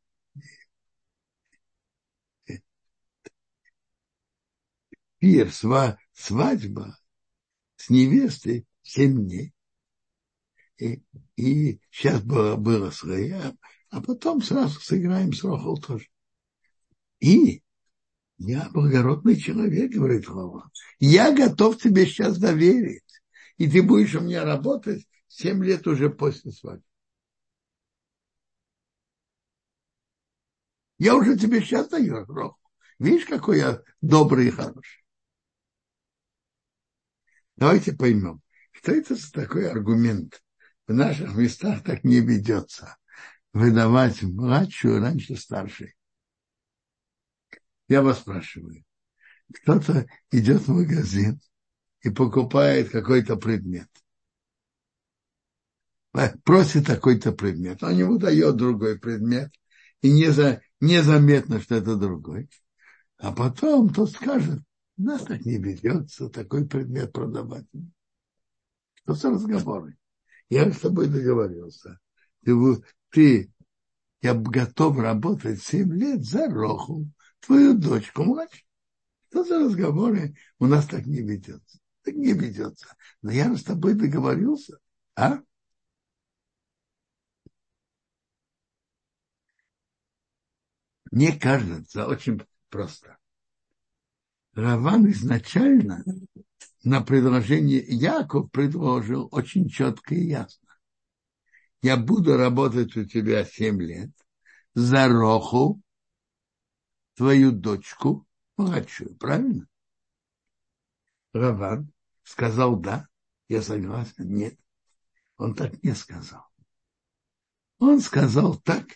пир, 5.18 5.50
свадьба 6.12 6.98
с 7.76 7.90
невестой 7.90 8.66
семь 8.82 9.24
дней 9.24 9.52
и, 10.78 11.02
и 11.36 11.80
сейчас 11.90 12.22
было, 12.22 12.56
было 12.56 12.90
с 12.90 13.04
а 13.90 14.00
потом 14.00 14.42
сразу 14.42 14.80
сыграем 14.80 15.32
с 15.32 15.42
Рохал 15.42 15.78
тоже. 15.78 16.06
И 17.20 17.62
я 18.38 18.68
благородный 18.70 19.36
человек, 19.36 19.90
говорит 19.90 20.26
Хова. 20.26 20.70
Я 21.00 21.34
готов 21.34 21.78
тебе 21.78 22.06
сейчас 22.06 22.38
доверить. 22.38 23.02
И 23.56 23.68
ты 23.68 23.82
будешь 23.82 24.14
у 24.14 24.20
меня 24.20 24.44
работать 24.44 25.04
семь 25.26 25.64
лет 25.64 25.86
уже 25.86 26.10
после 26.10 26.52
свадьбы. 26.52 26.84
Я 30.98 31.14
уже 31.16 31.36
тебе 31.38 31.60
сейчас 31.60 31.88
даю 31.88 32.24
Роху. 32.26 32.58
Видишь, 32.98 33.26
какой 33.26 33.58
я 33.58 33.82
добрый 34.00 34.48
и 34.48 34.50
хороший. 34.50 35.04
Давайте 37.56 37.92
поймем, 37.92 38.42
что 38.72 38.92
это 38.92 39.14
за 39.14 39.32
такой 39.32 39.70
аргумент 39.70 40.42
в 40.86 40.92
наших 40.92 41.34
местах 41.34 41.84
так 41.84 42.02
не 42.04 42.20
ведется. 42.20 42.96
Выдавать 43.52 44.22
младшую 44.22 45.00
раньше 45.00 45.36
старшей. 45.36 45.96
Я 47.88 48.02
вас 48.02 48.18
спрашиваю. 48.18 48.84
Кто-то 49.52 50.06
идет 50.30 50.62
в 50.62 50.68
магазин 50.68 51.40
и 52.02 52.10
покупает 52.10 52.90
какой-то 52.90 53.36
предмет. 53.36 53.88
Просит 56.44 56.86
какой-то 56.86 57.32
предмет. 57.32 57.82
Он 57.82 57.96
ему 57.96 58.18
дает 58.18 58.56
другой 58.56 58.98
предмет. 58.98 59.52
И 60.00 60.12
не 60.12 60.30
за, 60.30 60.60
незаметно, 60.80 61.60
что 61.60 61.76
это 61.76 61.96
другой. 61.96 62.48
А 63.18 63.32
потом 63.32 63.92
тот 63.92 64.10
скажет, 64.10 64.60
нас 64.96 65.22
так 65.22 65.44
не 65.44 65.58
ведется 65.58 66.28
такой 66.28 66.66
предмет 66.66 67.12
продавать. 67.12 67.66
Что 68.94 69.14
за 69.14 69.30
разговоры? 69.30 69.96
я 70.50 70.72
с 70.72 70.78
тобой 70.80 71.08
договорился. 71.08 71.98
Ты, 72.44 72.54
ты 73.10 73.52
я 74.22 74.34
готов 74.34 74.98
работать 74.98 75.62
7 75.62 75.92
лет 75.94 76.24
за 76.24 76.48
Роху, 76.48 77.10
твою 77.40 77.76
дочку 77.76 78.24
младшую. 78.24 78.62
Что 79.30 79.44
за 79.44 79.58
разговоры? 79.58 80.34
У 80.58 80.66
нас 80.66 80.86
так 80.86 81.06
не 81.06 81.20
ведется. 81.20 81.78
Так 82.02 82.14
не 82.14 82.32
ведется. 82.32 82.88
Но 83.22 83.30
я 83.30 83.54
с 83.54 83.62
тобой 83.62 83.94
договорился. 83.94 84.78
А? 85.14 85.40
Мне 91.10 91.32
кажется, 91.32 92.06
очень 92.06 92.40
просто. 92.68 93.18
Раван 94.54 95.10
изначально 95.10 96.04
на 96.82 97.00
предложение 97.00 97.78
Яков 97.80 98.50
предложил 98.50 99.28
очень 99.30 99.68
четко 99.68 100.14
и 100.14 100.26
ясно. 100.26 100.68
Я 101.80 101.96
буду 101.96 102.36
работать 102.36 102.96
у 102.96 103.04
тебя 103.04 103.44
семь 103.44 103.80
лет 103.80 104.10
за 104.74 105.08
Роху, 105.08 105.80
твою 107.14 107.52
дочку, 107.52 108.26
младшую, 108.56 109.16
правильно? 109.16 109.66
Раван 111.32 111.92
сказал 112.24 112.76
да, 112.76 113.06
я 113.48 113.62
согласен, 113.62 114.34
нет. 114.34 114.58
Он 115.36 115.54
так 115.54 115.82
не 115.82 115.94
сказал. 115.94 116.44
Он 117.78 118.00
сказал 118.00 118.56
так, 118.56 118.86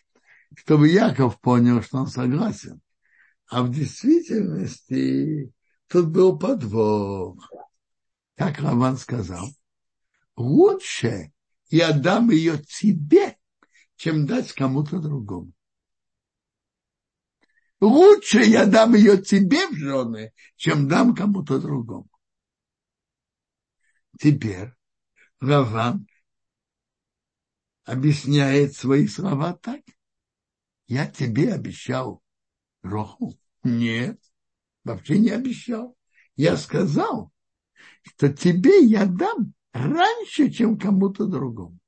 чтобы 0.56 0.88
Яков 0.88 1.40
понял, 1.40 1.82
что 1.82 1.98
он 1.98 2.06
согласен. 2.06 2.80
А 3.48 3.62
в 3.62 3.70
действительности 3.70 5.52
тут 5.88 6.08
был 6.08 6.38
подвох 6.38 7.36
как 8.42 8.58
Раван 8.58 8.96
сказал, 8.96 9.48
лучше 10.34 11.32
я 11.68 11.92
дам 11.92 12.30
ее 12.30 12.58
тебе, 12.58 13.38
чем 13.94 14.26
дать 14.26 14.52
кому-то 14.52 14.98
другому. 14.98 15.52
Лучше 17.80 18.40
я 18.40 18.66
дам 18.66 18.94
ее 18.94 19.16
тебе 19.22 19.66
в 19.68 19.74
жены, 19.74 20.32
чем 20.56 20.88
дам 20.88 21.14
кому-то 21.14 21.60
другому. 21.60 22.08
Теперь 24.18 24.72
Раван 25.40 26.06
объясняет 27.84 28.74
свои 28.74 29.06
слова 29.06 29.54
так. 29.54 29.82
Я 30.92 31.06
тебе 31.06 31.54
обещал 31.54 32.22
Роху. 32.82 33.32
Нет, 33.64 34.20
вообще 34.84 35.18
не 35.18 35.30
обещал. 35.30 35.96
Я 36.36 36.58
сказал, 36.58 37.32
что 38.02 38.30
тебе 38.30 38.84
я 38.84 39.06
дам 39.06 39.54
раньше, 39.72 40.50
чем 40.50 40.78
кому-то 40.78 41.24
другому. 41.24 41.78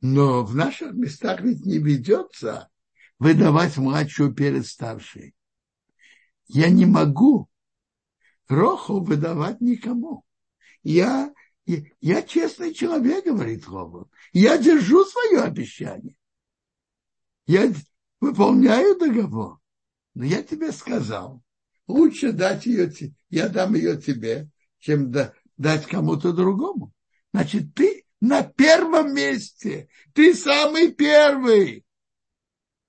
Но 0.00 0.42
в 0.42 0.54
наших 0.54 0.94
местах 0.94 1.42
ведь 1.42 1.66
не 1.66 1.76
ведется 1.76 2.70
выдавать 3.18 3.76
младшую 3.76 4.32
перед 4.32 4.66
старшей. 4.66 5.34
Я 6.46 6.70
не 6.70 6.86
могу 6.86 7.46
Роху 8.48 9.00
выдавать 9.00 9.60
никому. 9.60 10.24
Я, 10.82 11.30
я, 11.66 11.82
я 12.00 12.22
честный 12.22 12.72
человек, 12.72 13.26
говорит 13.26 13.66
Рован. 13.66 14.06
Я 14.32 14.56
держу 14.56 15.04
свое 15.04 15.42
обещание. 15.42 16.16
Я 17.46 17.72
выполняю 18.20 18.98
договор. 18.98 19.58
Но 20.14 20.24
я 20.24 20.42
тебе 20.42 20.72
сказал, 20.72 21.42
лучше 21.86 22.32
дать 22.32 22.66
ее, 22.66 22.90
я 23.30 23.48
дам 23.48 23.74
ее 23.74 24.00
тебе, 24.00 24.48
чем 24.78 25.10
да, 25.10 25.32
дать 25.56 25.86
кому-то 25.86 26.32
другому. 26.32 26.92
Значит, 27.32 27.74
ты 27.74 28.04
на 28.20 28.42
первом 28.42 29.14
месте. 29.14 29.88
Ты 30.12 30.34
самый 30.34 30.92
первый. 30.92 31.84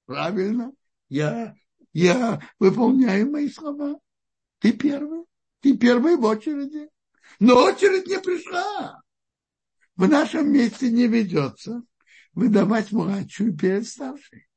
Правильно? 0.06 0.74
Я, 1.08 1.56
я 1.94 2.42
выполняю 2.60 3.32
мои 3.32 3.50
слова. 3.50 4.00
Ты 4.60 4.74
первый. 4.74 5.24
Ты 5.62 5.78
первый 5.78 6.18
в 6.18 6.26
очереди. 6.26 6.90
Но 7.40 7.56
очередь 7.64 8.08
не 8.08 8.20
пришла. 8.20 9.02
В 9.96 10.08
нашем 10.08 10.52
месте 10.52 10.92
не 10.92 11.08
ведется 11.08 11.84
выдавать 12.34 12.92
младшую 12.92 13.56
перед 13.56 13.88
старшей. 13.88 14.48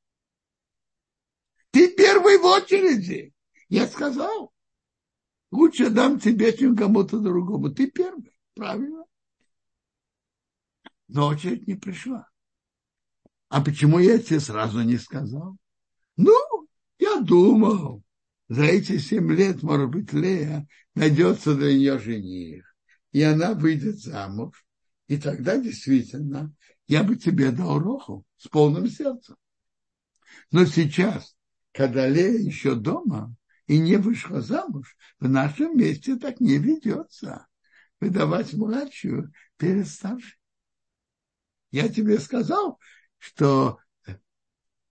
Ты 1.70 1.94
первый 1.94 2.38
в 2.38 2.44
очереди. 2.44 3.34
Я 3.68 3.86
сказал. 3.86 4.52
Лучше 5.50 5.90
дам 5.90 6.18
тебе, 6.18 6.56
чем 6.56 6.76
кому-то 6.76 7.18
другому. 7.20 7.70
Ты 7.70 7.90
первый. 7.90 8.32
Правильно. 8.54 9.04
Но 11.08 11.28
очередь 11.28 11.66
не 11.66 11.74
пришла. 11.74 12.28
А 13.48 13.62
почему 13.62 13.98
я 13.98 14.18
тебе 14.18 14.40
сразу 14.40 14.82
не 14.82 14.96
сказал? 14.96 15.56
Ну, 16.16 16.68
я 16.98 17.20
думал, 17.20 18.02
за 18.48 18.64
эти 18.64 18.98
семь 18.98 19.32
лет, 19.32 19.62
может 19.62 19.90
быть, 19.90 20.12
Лея 20.12 20.66
найдется 20.94 21.54
для 21.54 21.72
нее 21.72 21.98
жених, 21.98 22.74
и 23.12 23.22
она 23.22 23.54
выйдет 23.54 23.98
замуж, 23.98 24.64
и 25.06 25.18
тогда 25.18 25.58
действительно 25.58 26.52
я 26.86 27.02
бы 27.02 27.16
тебе 27.16 27.50
дал 27.50 27.78
роху 27.78 28.24
с 28.36 28.48
полным 28.48 28.88
сердцем. 28.88 29.36
Но 30.50 30.64
сейчас, 30.64 31.36
когда 31.72 32.08
Лея 32.08 32.38
еще 32.38 32.74
дома 32.74 33.34
и 33.66 33.78
не 33.78 33.96
вышла 33.96 34.40
замуж, 34.40 34.96
в 35.18 35.28
нашем 35.28 35.76
месте 35.76 36.16
так 36.16 36.40
не 36.40 36.58
ведется. 36.58 37.46
Выдавать 37.98 38.52
младшую 38.52 39.32
перед 39.56 39.88
старшей. 39.88 40.38
Я 41.70 41.88
тебе 41.88 42.18
сказал, 42.18 42.78
что 43.18 43.80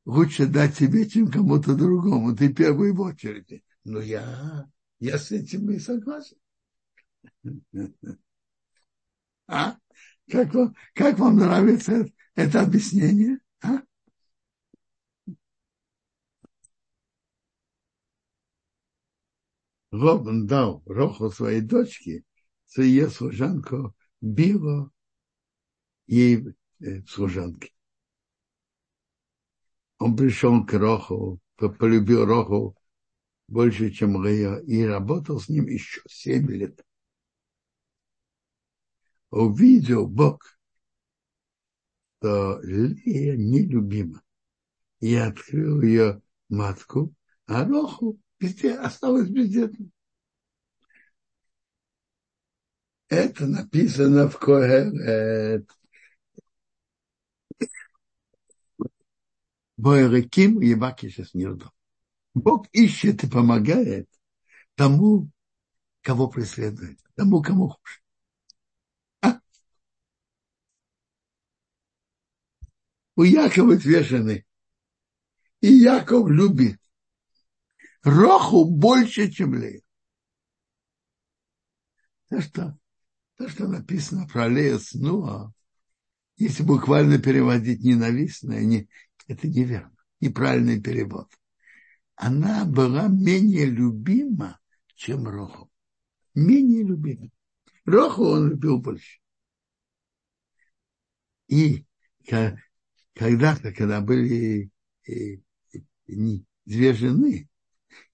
лучше 0.05 0.47
дать 0.47 0.77
тебе, 0.77 1.07
чем 1.07 1.31
кому-то 1.31 1.75
другому. 1.75 2.35
Ты 2.35 2.53
первый 2.53 2.91
в 2.91 3.01
очереди. 3.01 3.63
Но 3.83 4.01
я, 4.01 4.65
я 4.99 5.17
с 5.17 5.31
этим 5.31 5.69
и 5.71 5.79
согласен. 5.79 6.37
А? 9.47 9.77
Как 10.29 10.53
вам, 10.53 10.75
как 10.93 11.19
вам 11.19 11.37
нравится 11.37 12.05
это, 12.35 12.61
объяснение? 12.61 13.39
А? 13.61 13.81
Робин 19.91 20.47
дал 20.47 20.81
Роху 20.85 21.29
своей 21.29 21.61
дочке, 21.61 22.23
ее 22.75 23.09
служанку 23.09 23.95
Било, 24.21 24.91
ей 26.07 26.55
э, 26.79 27.01
служанки. 27.03 27.71
Он 29.99 30.15
пришел 30.15 30.65
к 30.65 30.73
Роху, 30.73 31.39
полюбил 31.57 32.25
Роху 32.25 32.75
больше, 33.47 33.91
чем 33.91 34.23
Лея, 34.23 34.57
и 34.57 34.81
работал 34.83 35.39
с 35.39 35.47
ним 35.47 35.67
еще 35.67 36.01
семь 36.07 36.49
лет. 36.49 36.83
Увидел 39.35 40.07
Бог, 40.07 40.57
что 42.17 42.59
Лея 42.61 43.35
нелюбима, 43.35 44.23
и 45.01 45.13
открыл 45.15 45.81
ее 45.81 46.21
матку, 46.47 47.13
а 47.45 47.65
Роху 47.65 48.17
везде 48.39 48.75
осталась 48.75 49.27
бездетной. 49.29 49.91
Это 53.09 53.45
написано 53.45 54.29
в 54.29 54.39
Коэлет. 54.39 55.69
Боереким 59.75 60.61
и 60.61 60.67
Евакишес 60.67 61.33
Нирдо. 61.33 61.69
Бог 62.33 62.67
ищет 62.71 63.25
и 63.25 63.29
помогает 63.29 64.07
тому, 64.75 65.29
кого 66.01 66.29
преследует, 66.29 66.99
тому, 67.15 67.41
кому 67.41 67.67
хуже. 67.67 67.99
А? 69.21 69.39
У 73.15 73.23
Якова 73.23 73.75
две. 73.75 74.43
И 75.61 75.67
Яков 75.67 76.29
любит 76.29 76.79
Роху 78.03 78.65
больше, 78.65 79.31
чем 79.31 79.55
Лею. 79.55 79.81
То, 82.29 82.41
что, 82.41 82.77
то, 83.37 83.49
что 83.49 83.67
написано 83.67 84.27
про 84.27 84.47
Лею 84.47 84.79
с 84.79 84.93
Нуа, 84.93 85.51
если 86.37 86.63
буквально 86.63 87.17
переводить 87.17 87.83
ненавистное, 87.83 88.63
не, 88.63 88.87
это 89.27 89.47
неверно, 89.47 89.95
неправильный 90.19 90.81
перевод. 90.81 91.31
Она 92.15 92.65
была 92.65 93.07
менее 93.07 93.65
любима, 93.65 94.59
чем 94.95 95.27
Роху. 95.27 95.71
Менее 96.35 96.83
любима. 96.83 97.31
Роху 97.85 98.25
он 98.25 98.49
любил 98.49 98.79
больше. 98.79 99.19
И 101.47 101.85
когда-то, 103.15 103.71
когда 103.71 104.01
были 104.01 104.69
э, 105.07 105.37
две 106.65 106.93
жены, 106.93 107.49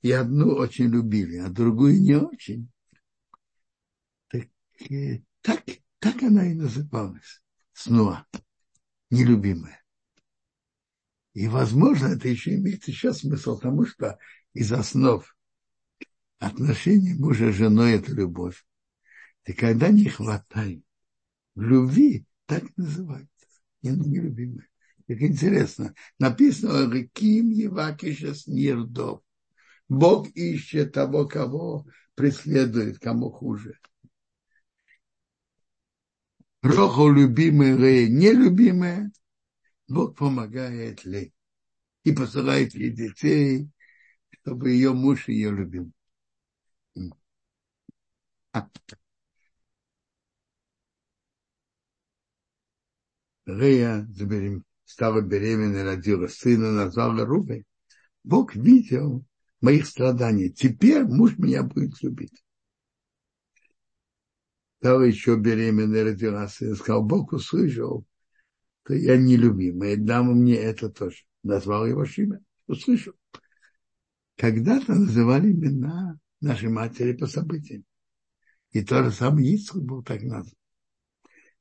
и 0.01 0.11
одну 0.11 0.53
очень 0.55 0.85
любили, 0.85 1.37
а 1.37 1.49
другую 1.49 1.99
не 1.99 2.15
очень, 2.15 2.69
так, 4.27 4.47
э, 4.89 5.21
так, 5.41 5.63
так 5.99 6.21
она 6.23 6.49
и 6.49 6.53
называлась. 6.53 7.41
Снуа, 7.73 8.27
нелюбимая. 9.09 9.83
И, 11.33 11.47
возможно, 11.47 12.07
это 12.07 12.27
еще 12.27 12.55
имеет 12.55 12.87
еще 12.87 13.13
смысл, 13.13 13.55
потому 13.55 13.85
что 13.85 14.19
из 14.53 14.71
основ 14.71 15.35
отношений 16.37 17.15
мужа 17.15 17.51
с 17.51 17.55
женой– 17.55 17.93
это 17.93 18.11
любовь. 18.11 18.65
И 19.45 19.53
когда 19.53 19.89
не 19.89 20.09
хватает 20.09 20.83
любви, 21.55 22.25
так 22.45 22.63
называется, 22.77 23.47
нелюбимая. 23.81 24.70
Как 25.11 25.23
интересно, 25.23 25.93
написано 26.19 26.89
«Реким 26.89 27.49
Евакишес 27.49 28.47
Нирдов». 28.47 29.21
Бог 29.89 30.29
ищет 30.29 30.93
того, 30.93 31.27
кого 31.27 31.85
преследует, 32.15 32.97
кому 32.99 33.29
хуже. 33.29 33.77
Роху 36.61 37.09
любимая, 37.11 37.75
Рея 37.75 38.07
нелюбимая, 38.07 39.11
Бог 39.89 40.17
помогает 40.17 41.03
Ле 41.03 41.33
и 42.05 42.13
посылает 42.13 42.73
ей 42.73 42.91
детей, 42.91 43.69
чтобы 44.29 44.69
ее 44.69 44.93
муж 44.93 45.27
ее 45.27 45.51
любил. 45.51 45.91
Рея 53.45 54.07
стала 54.91 55.21
беременной, 55.21 55.83
родила 55.83 56.27
сына, 56.27 56.71
назвала 56.71 57.25
Рубой. 57.25 57.65
Бог 58.23 58.55
видел 58.55 59.25
моих 59.61 59.85
страданий. 59.85 60.51
Теперь 60.51 61.03
муж 61.03 61.37
меня 61.37 61.63
будет 61.63 62.01
любить. 62.01 62.43
стала 64.79 65.03
еще 65.03 65.37
беременной, 65.37 66.03
родила 66.03 66.47
сына, 66.47 66.75
сказал, 66.75 67.03
Бог 67.03 67.31
услышал, 67.33 68.05
то 68.83 68.93
я 68.93 69.15
нелюбимый, 69.15 69.95
дам 69.95 70.33
мне 70.33 70.55
это 70.55 70.89
тоже. 70.89 71.23
Назвал 71.43 71.85
его 71.85 72.05
Шимон, 72.05 72.39
услышал. 72.67 73.13
Когда-то 74.37 74.93
называли 74.93 75.51
имена 75.51 76.19
нашей 76.39 76.69
матери 76.69 77.13
по 77.13 77.27
событиям. 77.27 77.85
И 78.71 78.83
то 78.83 79.03
же 79.03 79.11
самое 79.11 79.53
Ицхак 79.53 79.83
был 79.83 80.03
так 80.03 80.21
назван. 80.23 80.55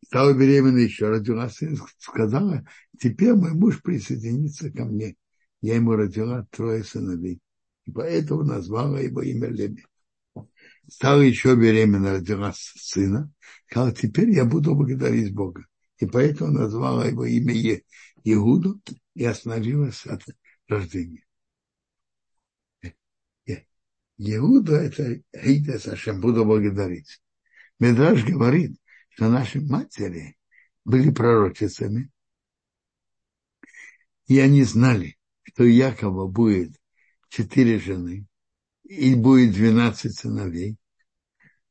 Стала 0.05 0.33
беременной 0.33 0.85
еще, 0.85 1.09
родила 1.09 1.49
сына, 1.49 1.77
сказала, 1.99 2.67
теперь 2.99 3.35
мой 3.35 3.53
муж 3.53 3.83
присоединится 3.83 4.71
ко 4.71 4.85
мне. 4.85 5.17
Я 5.61 5.77
ему 5.77 5.93
родила 5.93 6.47
трое 6.51 6.83
сыновей. 6.85 7.41
И 7.87 7.93
поэтому 7.93 8.43
назвала 8.43 9.01
его 9.01 9.23
имя 9.23 9.49
Леби. 9.49 9.85
Стала 10.89 11.21
еще 11.21 11.55
беременна, 11.55 12.13
родила 12.15 12.53
сына. 12.55 13.31
Сказала, 13.67 13.93
теперь 13.93 14.31
я 14.31 14.45
буду 14.45 14.75
благодарить 14.75 15.35
Бога. 15.35 15.65
И 15.99 16.07
поэтому 16.07 16.53
назвала 16.53 17.07
его 17.07 17.25
имя 17.25 17.81
Иуду 18.25 18.81
и 19.15 19.25
остановилась 19.25 20.07
от 20.07 20.23
рождения. 20.67 21.25
Иуда– 24.23 24.75
это 24.83 25.23
Ида 25.33 25.79
Сашем, 25.79 26.21
буду 26.21 26.45
благодарить. 26.45 27.21
Медраж 27.79 28.23
говорит, 28.25 28.77
что 29.11 29.29
наши 29.29 29.61
матери 29.61 30.37
были 30.85 31.11
пророчицами, 31.11 32.11
и 34.27 34.39
они 34.39 34.65
знали, 34.65 35.19
что 35.43 35.65
у 35.65 35.67
Якова 35.67 36.27
будет 36.27 36.73
четыре 37.29 37.79
жены, 37.79 38.27
и 38.85 39.15
будет 39.15 39.53
двенадцать 39.53 40.19
сыновей. 40.19 40.77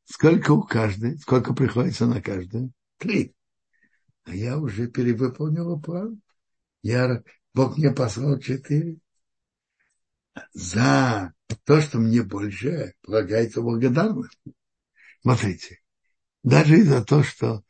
Сколько 0.04 0.52
у 0.52 0.62
каждой? 0.62 1.18
Сколько 1.18 1.54
приходится 1.54 2.06
на 2.06 2.22
каждую? 2.22 2.72
Три. 2.96 3.34
А 4.24 4.34
я 4.34 4.58
уже 4.58 4.88
перевыполнила 4.88 5.78
план. 5.78 6.20
Я, 6.82 7.22
Бог 7.54 7.76
мне 7.76 7.92
послал 7.92 8.38
четыре. 8.38 8.98
За 10.52 11.34
то, 11.64 11.80
что 11.80 11.98
мне 11.98 12.22
больше 12.22 12.94
полагается 13.02 13.60
благодарность. 13.60 14.38
Смотрите, 15.20 15.79
даже 16.42 16.78
из-за 16.78 17.04
того, 17.04 17.22
что 17.22 17.64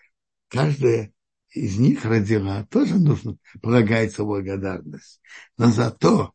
каждая 0.48 1.12
из 1.50 1.78
них 1.78 2.04
родила, 2.04 2.64
тоже 2.66 2.94
нужно 2.96 3.36
полагается 3.60 4.24
благодарность. 4.24 5.20
Но 5.56 5.66
за 5.70 5.90
то, 5.90 6.32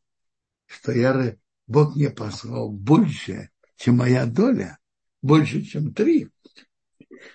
что 0.66 0.92
я, 0.92 1.36
Бог 1.68 1.96
мне 1.96 2.10
послал 2.10 2.70
больше, 2.70 3.50
чем 3.78 3.98
моя 3.98 4.26
доля, 4.26 4.78
больше, 5.22 5.62
чем 5.62 5.94
три, 5.94 6.30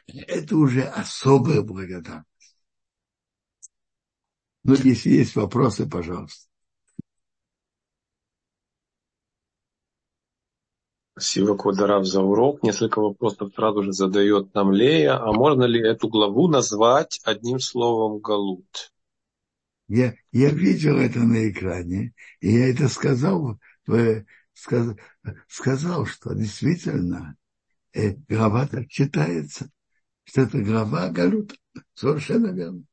это 0.07 0.57
уже 0.57 0.83
особая 0.83 1.63
благодарность. 1.63 2.27
Ну, 4.63 4.75
если 4.75 5.11
есть 5.11 5.37
вопросы, 5.37 5.89
пожалуйста. 5.89 6.50
Спасибо, 11.21 11.55
Квадарав, 11.55 12.07
за 12.07 12.23
урок. 12.23 12.63
Несколько 12.63 12.99
вопросов 12.99 13.53
сразу 13.55 13.83
же 13.83 13.93
задает 13.93 14.55
нам 14.55 14.73
Лея. 14.73 15.19
А 15.23 15.33
можно 15.33 15.65
ли 15.65 15.79
эту 15.79 16.09
главу 16.09 16.49
назвать 16.49 17.21
одним 17.25 17.61
словом 17.61 18.21
«галут»? 18.21 18.91
Я, 19.87 20.15
я 20.33 20.49
видел 20.49 20.97
это 20.97 21.19
на 21.19 21.51
экране, 21.51 22.15
и 22.41 22.51
я 22.53 22.71
это 22.71 22.89
сказал, 22.89 23.59
э, 23.93 24.25
сказ, 24.55 24.97
сказал, 25.47 26.07
что 26.07 26.33
действительно 26.33 27.37
э, 27.93 28.15
глава 28.27 28.67
так 28.67 28.89
читается, 28.89 29.69
что 30.25 30.41
это 30.41 30.59
глава 30.63 31.11
Галут. 31.11 31.55
Совершенно 31.93 32.47
верно. 32.47 32.85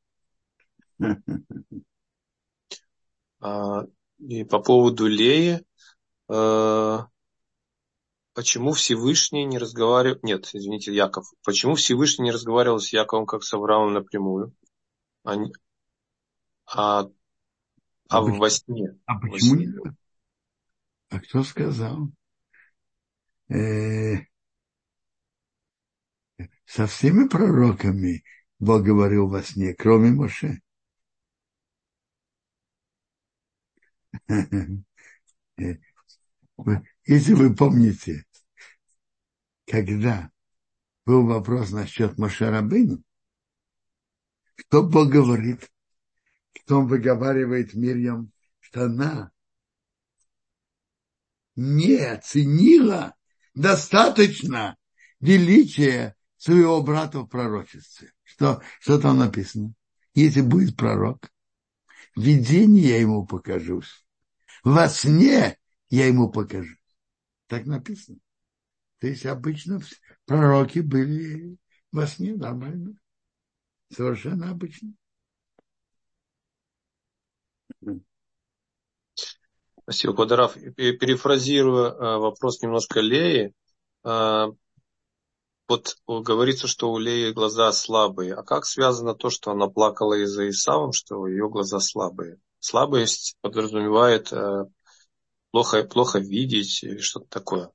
А, 3.40 3.86
и 4.18 4.44
по 4.44 4.58
поводу 4.58 5.06
Леи, 5.06 5.64
э, 6.28 6.98
почему 8.38 8.70
Всевышний 8.70 9.44
не 9.44 9.58
разговаривал, 9.58 10.20
нет, 10.22 10.48
извините, 10.52 10.94
Яков, 10.94 11.26
почему 11.42 11.74
Всевышний 11.74 12.26
не 12.26 12.30
разговаривал 12.30 12.78
с 12.78 12.92
Яковом 12.92 13.26
как 13.26 13.42
с 13.42 13.52
Авраамом 13.52 13.94
напрямую, 13.94 14.54
а, 15.24 15.34
а, 16.66 17.00
а, 17.00 17.08
а 18.08 18.20
во 18.20 18.48
сне? 18.48 18.96
А 19.06 19.18
почему 19.18 19.56
не? 19.56 19.66
А 21.08 21.18
кто 21.18 21.42
сказал? 21.42 22.12
Э, 23.48 24.18
со 26.64 26.86
всеми 26.86 27.26
пророками 27.26 28.22
Бог 28.60 28.84
говорил 28.84 29.26
во 29.26 29.42
сне, 29.42 29.74
кроме 29.74 30.12
Моше. 30.12 30.60
Если 37.04 37.32
вы 37.32 37.52
помните, 37.56 38.27
когда 39.68 40.30
был 41.04 41.26
вопрос 41.26 41.70
насчет 41.70 42.18
Машарабыну, 42.18 43.02
кто 44.56 44.82
Бог 44.82 45.10
говорит, 45.10 45.70
кто 46.62 46.82
выговаривает 46.82 47.74
Мирьям, 47.74 48.32
что 48.60 48.84
она 48.84 49.30
не 51.54 51.96
оценила 51.96 53.14
достаточно 53.54 54.76
величия 55.20 56.16
своего 56.36 56.82
брата 56.82 57.20
в 57.20 57.26
пророчестве. 57.26 58.12
Что, 58.22 58.62
что 58.80 59.00
там 59.00 59.18
написано? 59.18 59.74
Если 60.14 60.40
будет 60.40 60.76
пророк, 60.76 61.30
видение 62.16 62.88
я 62.88 63.00
ему 63.00 63.26
покажусь. 63.26 64.04
Во 64.64 64.88
сне 64.88 65.58
я 65.88 66.06
ему 66.06 66.30
покажу. 66.30 66.76
Так 67.46 67.66
написано. 67.66 68.18
То 69.00 69.06
есть 69.06 69.26
обычно 69.26 69.80
пророки 70.26 70.80
были 70.80 71.56
во 71.92 72.06
сне 72.06 72.34
нормально. 72.34 72.94
Совершенно 73.90 74.50
обычно. 74.50 74.92
Спасибо, 79.82 80.14
Квадраф. 80.14 80.54
Перефразируя 80.54 81.90
э, 81.90 82.18
вопрос 82.18 82.60
немножко 82.60 83.00
Леи, 83.00 83.54
э, 84.04 84.46
вот 85.68 85.96
говорится, 86.06 86.66
что 86.66 86.90
у 86.90 86.98
Леи 86.98 87.32
глаза 87.32 87.72
слабые. 87.72 88.34
А 88.34 88.42
как 88.42 88.64
связано 88.66 89.14
то, 89.14 89.30
что 89.30 89.50
она 89.50 89.68
плакала 89.68 90.14
из-за 90.14 90.48
Исавом, 90.48 90.92
что 90.92 91.26
ее 91.26 91.48
глаза 91.48 91.78
слабые? 91.80 92.38
Слабость 92.58 93.36
подразумевает 93.40 94.32
э, 94.32 94.64
плохо, 95.50 95.84
плохо 95.84 96.18
видеть 96.18 96.82
или 96.82 96.98
что-то 96.98 97.28
такое. 97.28 97.70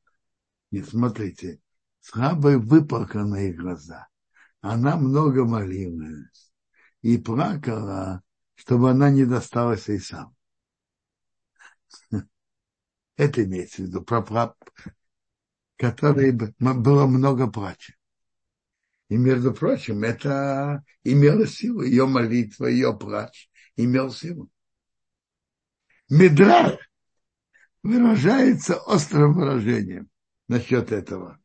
Нет, 0.74 0.90
смотрите, 0.90 1.62
слабые 2.00 2.58
выплаканные 2.58 3.54
глаза. 3.54 4.08
Она 4.60 4.96
много 4.96 5.46
молилась 5.46 6.52
и 7.04 7.20
плакала, 7.20 8.24
чтобы 8.56 8.90
она 8.90 9.12
не 9.12 9.26
досталась 9.26 9.88
Исаву. 9.88 10.36
Это 13.18 13.44
имеется 13.44 13.84
в 13.84 13.86
виду, 13.86 14.02
про, 14.02 14.24
про, 14.24 14.56
которой 15.76 16.32
было 16.32 17.06
много 17.06 17.46
плача. 17.52 17.94
И, 19.10 19.16
между 19.16 19.54
прочим, 19.54 20.04
это 20.04 20.84
имело 21.04 21.46
силу, 21.46 21.84
ее 21.84 22.08
молитва, 22.08 22.66
ее 22.66 22.98
плач 22.98 23.48
имел 23.76 24.10
силу. 24.10 24.50
Медраж 26.10 26.80
выражается 27.84 28.78
острым 28.78 29.34
выражением 29.34 30.10
насчет 30.48 30.92
этого. 30.92 31.40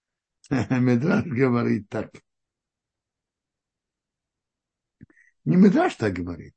Медраж 0.50 1.24
говорит 1.26 1.88
так. 1.88 2.10
Не 5.44 5.56
Медраж 5.56 5.94
так 5.94 6.12
говорит. 6.12 6.54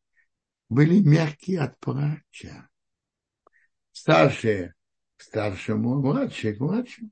Были 0.69 0.99
мягкие 0.99 1.61
от 1.61 1.79
плача. 1.79 2.69
Старшие 3.91 4.73
старшему, 5.17 6.01
младшие 6.01 6.55
к 6.55 6.59
младшему. 6.59 7.11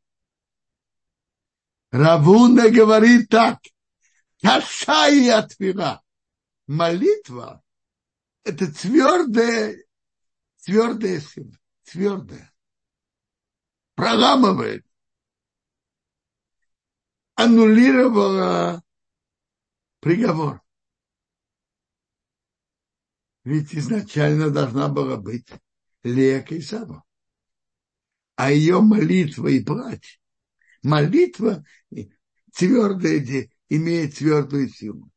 Равуна 1.91 2.70
говорит 2.70 3.30
так. 3.30 3.59
Кашай 4.41 5.30
отвела. 5.30 6.01
Молитва– 6.67 7.63
это 8.43 8.72
твердая 8.72 9.76
сила, 11.20 11.57
твердая. 11.84 12.53
Проламывает. 14.00 14.86
Аннулировала 17.36 18.82
приговор. 20.00 20.62
Ведь 23.43 23.76
изначально 23.76 24.52
должна 24.52 24.88
была 24.88 25.18
быть 25.18 25.47
Лея 26.04 26.41
Кейсава 26.41 27.04
а 28.38 28.52
ее 28.54 28.80
молитва 28.80 29.47
и 29.47 29.62
плач. 29.62 30.22
Молитва 30.82 31.66
твердая, 32.56 33.50
имеет 33.68 34.16
твердую 34.16 34.70
силу. 34.70 35.12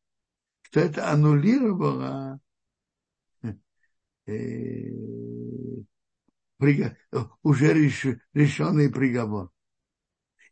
Что 0.62 0.80
это 0.80 1.09
аннулировало 1.09 2.41
э, 4.26 4.89
уже 7.42 7.72
реш, 7.72 8.06
решенный 8.32 8.90
приговор. 8.90 9.50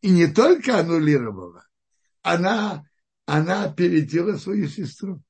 И 0.01 0.11
не 0.11 0.27
только 0.27 0.79
аннулировала, 0.79 1.67
она, 2.23 2.85
она 3.27 3.65
опередила 3.65 4.37
свою 4.37 4.69
сестру, 4.69 5.23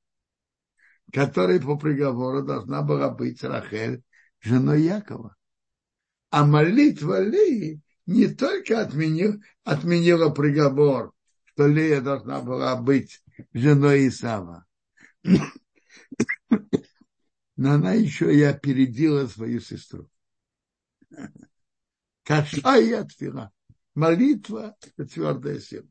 которая 1.11 1.59
по 1.59 1.77
приговору 1.77 2.43
должна 2.43 2.81
была 2.81 3.09
быть 3.09 3.43
Рахель, 3.43 4.03
женой 4.39 4.81
Якова. 4.83 5.35
А 6.29 6.45
молитва 6.45 7.21
Леи 7.21 7.81
не 8.05 8.27
только 8.27 8.81
отменил, 8.81 9.41
отменила 9.63 10.29
приговор, 10.29 11.13
что 11.45 11.67
Лея 11.67 12.01
должна 12.01 12.41
была 12.41 12.75
быть 12.75 13.21
женой 13.53 14.07
Исава, 14.07 14.65
но 17.57 17.73
она 17.73 17.93
еще 17.93 18.33
и 18.33 18.41
опередила 18.41 19.27
свою 19.27 19.59
сестру. 19.59 20.09
Кашая 22.23 23.01
отфила. 23.01 23.51
Молитва– 23.95 24.75
это 24.81 25.05
твердая 25.05 25.59
сила. 25.59 25.87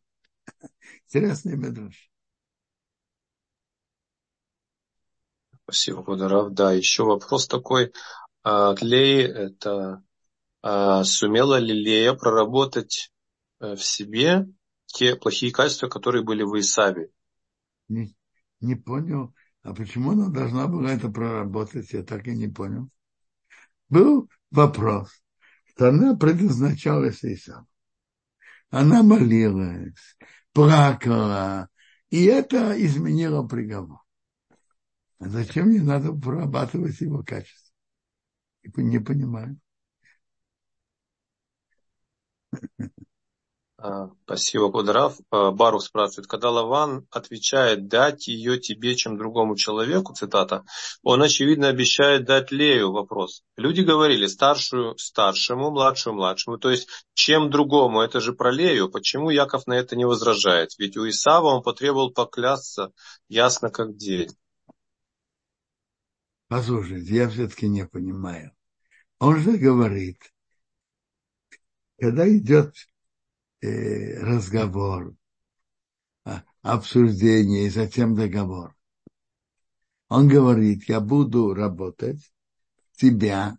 Интересный 1.06 1.56
медраж. 1.56 2.10
Спасибо, 5.64 6.02
Кударав. 6.02 6.52
Да, 6.52 6.72
еще 6.72 7.04
вопрос 7.04 7.46
такой. 7.46 7.92
А, 8.42 8.74
Леи– 8.80 9.22
это 9.24 10.02
а, 10.62 11.04
сумела 11.04 11.58
ли 11.58 11.72
Лея 11.72 12.14
проработать 12.14 13.12
э, 13.60 13.76
в 13.76 13.84
себе 13.84 14.46
те 14.86 15.16
плохие 15.16 15.52
качества, 15.52 15.88
которые 15.88 16.24
были 16.24 16.42
в 16.42 16.58
Исаве? 16.58 17.10
Не, 17.88 18.14
не 18.60 18.74
понял. 18.74 19.34
А 19.62 19.74
почему 19.74 20.12
она 20.12 20.28
должна 20.28 20.66
была 20.66 20.92
это 20.92 21.08
проработать? 21.08 21.92
Я 21.92 22.02
так 22.02 22.26
и 22.26 22.36
не 22.36 22.48
понял. 22.48 22.88
Был 23.88 24.28
вопрос, 24.50 25.10
что 25.66 25.88
она 25.88 26.16
предназначалась 26.16 27.24
Исаву. 27.24 27.66
Она 28.70 29.02
молилась, 29.02 30.16
плакала, 30.52 31.68
и 32.10 32.24
это 32.24 32.74
изменило 32.84 33.46
приговор. 33.46 34.00
А 35.18 35.28
зачем 35.28 35.70
ей 35.70 35.80
надо 35.80 36.12
прорабатывать 36.12 37.00
его 37.00 37.22
качество? 37.22 37.72
Не 38.76 38.98
понимаю. 38.98 39.58
Спасибо, 44.24 44.70
Кудрав. 44.70 45.16
А, 45.30 45.52
Барух 45.52 45.82
спрашивает, 45.82 46.26
когда 46.26 46.50
Лаван 46.50 47.06
отвечает 47.10 47.88
дать 47.88 48.28
ее 48.28 48.58
тебе, 48.58 48.94
чем 48.94 49.16
другому 49.16 49.56
человеку, 49.56 50.12
цитата, 50.12 50.64
он, 51.02 51.22
очевидно, 51.22 51.68
обещает 51.68 52.26
дать 52.26 52.52
Лею 52.52 52.92
вопрос. 52.92 53.42
Люди 53.56 53.80
говорили 53.80 54.26
старшую 54.26 54.98
старшему, 54.98 55.70
младшую 55.70 56.14
младшему, 56.14 56.58
то 56.58 56.68
есть 56.68 56.88
чем 57.14 57.50
другому, 57.50 58.02
это 58.02 58.20
же 58.20 58.34
про 58.34 58.50
Лею. 58.50 58.90
Почему 58.90 59.30
Яков 59.30 59.66
на 59.66 59.74
это 59.74 59.96
не 59.96 60.04
возражает? 60.04 60.70
Ведь 60.78 60.98
у 60.98 61.08
Исава 61.08 61.46
он 61.46 61.62
потребовал 61.62 62.12
поклясться 62.12 62.92
ясно 63.28 63.70
как 63.70 63.96
день. 63.96 64.28
Послушайте, 66.48 67.14
я 67.14 67.30
все-таки 67.30 67.66
не 67.66 67.86
понимаю. 67.86 68.52
Он 69.20 69.38
же 69.38 69.56
говорит, 69.56 70.18
когда 71.98 72.28
идет 72.28 72.74
э, 72.74 72.90
разговор, 73.62 75.14
а, 76.24 76.44
обсуждение 76.62 77.66
и 77.66 77.70
затем 77.70 78.14
договор, 78.14 78.74
он 80.08 80.28
говорит, 80.28 80.88
я 80.88 81.00
буду 81.00 81.54
работать 81.54 82.32
тебя 82.92 83.56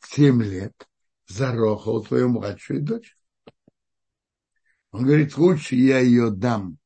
7 0.00 0.42
лет 0.42 0.88
за 1.26 1.52
Роху, 1.52 2.00
твою 2.00 2.30
младшую 2.30 2.82
дочь. 2.82 3.16
Он 4.90 5.04
говорит, 5.04 5.36
лучше 5.36 5.76
я 5.76 5.98
ее 5.98 6.30
дам 6.30 6.78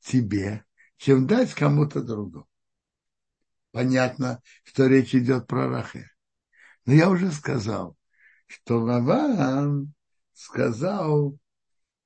тебе, 0.00 0.64
чем 0.96 1.26
дать 1.26 1.52
кому-то 1.52 2.02
другому. 2.02 2.48
Понятно, 3.72 4.40
что 4.64 4.86
речь 4.86 5.14
идет 5.14 5.46
про 5.46 5.68
Рахе. 5.68 6.10
Но 6.86 6.94
я 6.94 7.10
уже 7.10 7.30
сказал, 7.30 7.98
что 8.46 8.78
Лаван 8.78 9.92
сказал 10.36 11.38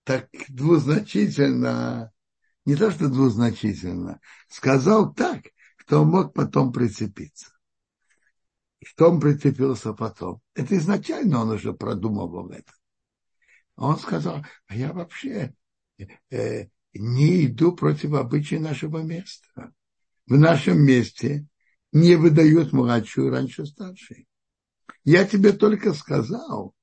так 0.05 0.29
двузначительно, 0.49 2.13
не 2.65 2.77
то 2.77 2.91
что 2.91 3.09
двузначительно, 3.09 4.21
сказал 4.49 5.13
так, 5.13 5.43
что 5.77 6.03
он 6.03 6.09
мог 6.09 6.33
потом 6.33 6.73
прицепиться. 6.73 7.51
Что 8.83 9.11
он 9.11 9.21
прицепился 9.21 9.93
потом? 9.93 10.41
Это 10.55 10.77
изначально 10.79 11.41
он 11.41 11.51
уже 11.51 11.75
продумывал 11.75 12.51
это. 12.51 12.73
Он 13.77 13.99
сказал, 13.99 14.45
а 14.69 14.77
я 14.77 14.93
вообще 14.93 15.53
э, 16.31 16.67
не 16.95 17.47
иду 17.47 17.73
против 17.73 18.15
обычаев 18.15 18.63
нашего 18.63 19.03
места. 19.03 19.73
В 20.27 20.39
нашем 20.39 20.81
месте 20.83 21.47
не 21.93 22.15
выдают 22.15 22.73
младшую 22.73 23.31
раньше 23.31 23.67
старшей. 23.67 24.29
Я 25.03 25.25
тебе 25.25 25.53
только 25.53 25.93
сказал, 25.93 26.75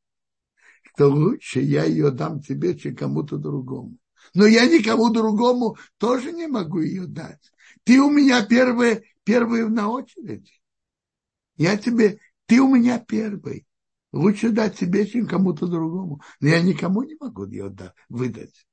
что 0.98 1.10
лучше 1.10 1.60
я 1.60 1.84
ее 1.84 2.10
дам 2.10 2.42
тебе, 2.42 2.76
чем 2.76 2.96
кому-то 2.96 3.38
другому. 3.38 4.00
Но 4.34 4.48
я 4.48 4.66
никому 4.66 5.14
другому 5.14 5.78
тоже 6.00 6.32
не 6.32 6.48
могу 6.48 6.80
ее 6.80 7.06
дать. 7.06 7.52
Ты 7.84 8.02
у 8.02 8.10
меня 8.10 8.44
первый, 8.44 9.04
первый 9.24 9.70
на 9.70 9.90
очереди. 9.90 10.52
Я 11.56 11.78
тебе, 11.78 12.20
ты 12.48 12.60
у 12.60 12.76
меня 12.76 12.98
первый. 12.98 13.68
Лучше 14.12 14.50
дать 14.50 14.80
тебе, 14.80 15.06
чем 15.06 15.28
кому-то 15.28 15.68
другому. 15.68 16.24
Но 16.40 16.48
я 16.48 16.64
никому 16.64 17.04
не 17.04 17.16
могу 17.20 17.46
ее 17.46 17.70
да, 17.70 17.94
выдать. 18.10 18.66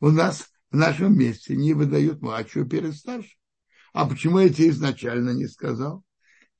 У 0.00 0.10
нас 0.10 0.50
в 0.72 0.76
нашем 0.76 1.16
месте 1.16 1.54
не 1.54 1.72
выдают 1.72 2.20
младшую 2.20 2.66
перед 2.66 2.96
старшим. 2.96 3.38
А 3.92 4.08
почему 4.08 4.40
я 4.40 4.48
тебе 4.48 4.70
изначально 4.70 5.30
не 5.30 5.46
сказал? 5.46 6.02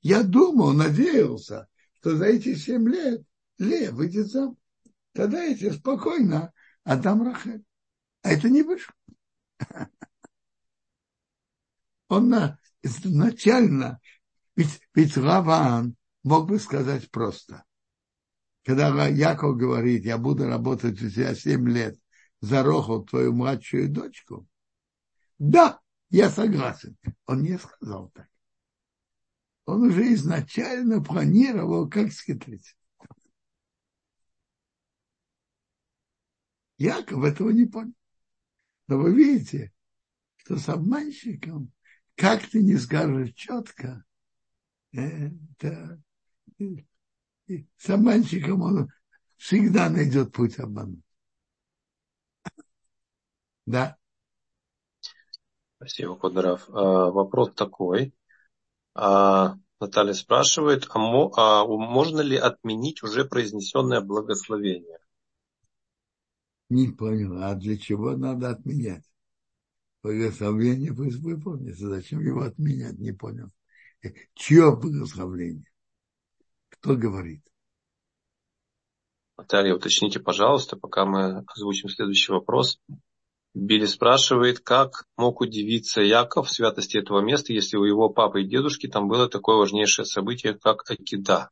Я 0.01 0.23
думал, 0.23 0.71
надеялся, 0.71 1.67
что 1.99 2.15
за 2.15 2.27
эти 2.27 2.55
семь 2.55 2.87
лет 2.87 3.23
Лея 3.57 3.91
выйдет 3.91 4.27
замуж. 4.27 4.55
Тогда 5.13 5.43
я 5.43 5.55
тебе 5.55 5.73
спокойно 5.73 6.53
отдам 6.83 7.23
Рахель. 7.23 7.63
А 8.23 8.31
это 8.31 8.49
не 8.49 8.63
вышло. 8.63 8.93
Он 12.07 12.33
изначально, 12.83 13.99
ведь, 14.55 14.81
ведь 14.93 15.17
Раван 15.17 15.95
мог 16.23 16.47
бы 16.47 16.59
сказать 16.59 17.09
просто. 17.09 17.63
Когда 18.63 19.07
Яков 19.07 19.57
говорит, 19.57 20.05
я 20.05 20.17
буду 20.17 20.47
работать 20.47 21.01
у 21.01 21.09
тебя 21.09 21.33
семь 21.35 21.67
лет 21.69 21.97
за 22.41 22.63
Роху, 22.63 23.03
твою 23.03 23.33
младшую 23.33 23.89
дочку, 23.89 24.47
да, 25.39 25.79
я 26.09 26.29
согласен. 26.29 26.97
Он 27.25 27.41
не 27.41 27.57
сказал 27.57 28.11
так 28.13 28.27
он 29.65 29.83
уже 29.83 30.13
изначально 30.13 31.01
планировал, 31.01 31.89
как 31.89 32.11
схитрить. 32.11 32.75
Яков 36.81 37.23
этого 37.23 37.51
не 37.51 37.65
понял. 37.65 37.93
Но 38.87 38.97
вы 38.97 39.13
видите, 39.15 39.71
что 40.37 40.57
с 40.57 40.67
обманщиком, 40.67 41.71
как 42.15 42.47
ты 42.47 42.63
не 42.63 42.75
скажешь 42.77 43.33
четко, 43.35 44.03
это, 44.91 46.01
с 47.77 47.89
обманщиком 47.89 48.61
он 48.61 48.89
всегда 49.37 49.89
найдет 49.89 50.31
путь 50.33 50.57
обмануть. 50.57 51.03
Да. 53.67 53.97
Спасибо, 55.75 56.15
Кудрав. 56.15 56.67
А, 56.69 57.11
вопрос 57.11 57.53
такой. 57.53 58.13
А, 58.95 59.55
Наталья 59.79 60.13
спрашивает, 60.13 60.87
а, 60.89 60.97
мо, 60.97 61.31
а 61.37 61.63
можно 61.65 62.21
ли 62.21 62.37
отменить 62.37 63.03
уже 63.03 63.23
произнесенное 63.23 64.01
благословение? 64.01 65.00
Не 66.71 66.87
понял, 66.87 67.43
а 67.43 67.53
для 67.53 67.77
чего 67.77 68.15
надо 68.15 68.51
отменять? 68.51 69.03
Благословение 70.01 70.93
пусть 70.93 71.17
выполнится. 71.17 71.89
Зачем 71.89 72.21
его 72.21 72.43
отменять? 72.43 72.97
Не 72.97 73.11
понял. 73.11 73.49
Чье 74.35 74.73
благословение? 74.73 75.69
Кто 76.69 76.95
говорит? 76.95 77.43
Наталья, 79.37 79.75
уточните, 79.75 80.21
пожалуйста, 80.21 80.77
пока 80.77 81.03
мы 81.03 81.43
озвучим 81.45 81.89
следующий 81.89 82.31
вопрос. 82.31 82.79
Билли 83.53 83.85
спрашивает, 83.85 84.61
как 84.61 85.09
мог 85.17 85.41
удивиться 85.41 86.01
Яков 86.01 86.47
в 86.47 86.51
святости 86.51 86.95
этого 86.95 87.19
места, 87.19 87.51
если 87.51 87.75
у 87.75 87.83
его 87.83 88.07
папы 88.07 88.43
и 88.43 88.47
дедушки 88.47 88.87
там 88.87 89.09
было 89.09 89.27
такое 89.27 89.57
важнейшее 89.57 90.05
событие, 90.05 90.53
как 90.53 90.89
Акида. 90.89 91.49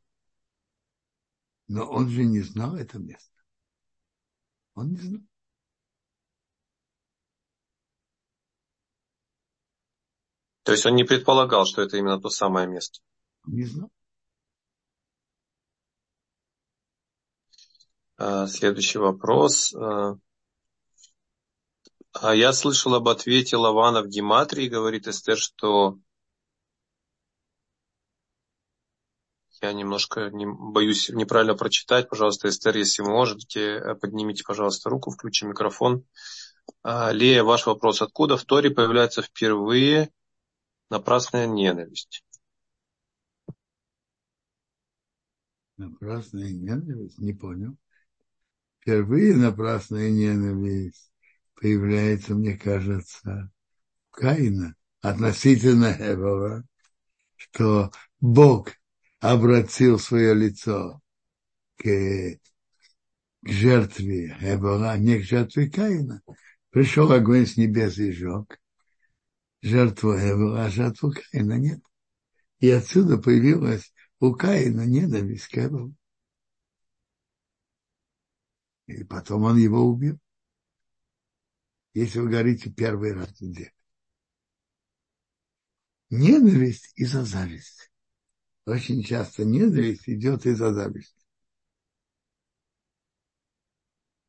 Но 1.68 1.84
он 1.84 2.08
же 2.08 2.24
не 2.24 2.40
знал 2.40 2.74
это 2.74 2.98
место. 2.98 3.29
Он 4.80 4.92
не 4.92 4.96
знал. 4.96 5.20
То 10.62 10.72
есть 10.72 10.86
он 10.86 10.94
не 10.94 11.04
предполагал, 11.04 11.66
что 11.66 11.82
это 11.82 11.98
именно 11.98 12.18
то 12.18 12.30
самое 12.30 12.66
место? 12.66 13.00
Не 13.44 13.64
знал. 13.64 13.90
А, 18.16 18.46
следующий 18.46 18.98
вопрос. 18.98 19.74
А, 19.74 20.14
а 22.12 22.34
я 22.34 22.54
слышал 22.54 22.94
об 22.94 23.08
ответе 23.08 23.58
Лавана 23.58 24.00
в 24.00 24.08
Гематрии, 24.08 24.68
говорит 24.68 25.06
Эстер, 25.06 25.36
что 25.36 25.98
я 29.62 29.72
немножко 29.72 30.30
не, 30.30 30.46
боюсь 30.46 31.08
неправильно 31.10 31.54
прочитать. 31.54 32.08
Пожалуйста, 32.08 32.48
Эстер, 32.48 32.76
если 32.76 33.02
можете, 33.02 33.96
поднимите, 34.00 34.44
пожалуйста, 34.44 34.90
руку, 34.90 35.10
включите 35.10 35.46
микрофон. 35.46 36.04
Лея, 36.84 37.42
ваш 37.42 37.66
вопрос. 37.66 38.02
Откуда 38.02 38.36
в 38.36 38.44
Торе 38.44 38.70
появляется 38.70 39.22
впервые 39.22 40.10
напрасная 40.88 41.46
ненависть? 41.46 42.24
Напрасная 45.76 46.50
ненависть? 46.50 47.18
Не 47.18 47.32
понял. 47.32 47.76
Впервые 48.80 49.36
напрасная 49.36 50.10
ненависть 50.10 51.12
появляется, 51.54 52.34
мне 52.34 52.56
кажется, 52.56 53.50
Каина 54.10 54.74
относительно 55.02 55.94
Эвова, 55.98 56.64
что 57.36 57.90
Бог 58.20 58.70
обратил 59.20 59.98
свое 59.98 60.34
лицо 60.34 61.00
к, 61.76 61.84
к 61.84 63.48
жертве 63.48 64.36
Эвова, 64.40 64.92
а 64.92 64.98
не 64.98 65.18
к 65.18 65.24
жертве 65.24 65.70
Каина. 65.70 66.22
Пришел 66.70 67.10
огонь 67.12 67.46
с 67.46 67.56
небес 67.56 67.98
и 67.98 68.12
сжег 68.12 68.60
жертву 69.62 70.14
Эвела, 70.14 70.64
а 70.64 70.70
жертву 70.70 71.12
Каина 71.12 71.58
нет. 71.58 71.80
И 72.58 72.70
отсюда 72.70 73.18
появилась 73.18 73.92
у 74.18 74.34
Каина 74.34 74.86
ненависть 74.86 75.48
к 75.48 75.58
Эвелу. 75.58 75.94
И 78.86 79.04
потом 79.04 79.44
он 79.44 79.56
его 79.56 79.82
убил. 79.82 80.18
Если 81.94 82.18
вы 82.18 82.28
говорите 82.28 82.70
первый 82.70 83.12
раз 83.12 83.32
деле. 83.38 83.72
Ненависть 86.10 86.92
из-за 86.96 87.24
зависти. 87.24 87.89
Очень 88.70 89.02
часто 89.02 89.44
ненависть 89.44 90.08
идет 90.08 90.46
из-за 90.46 90.72
зависти. 90.72 91.20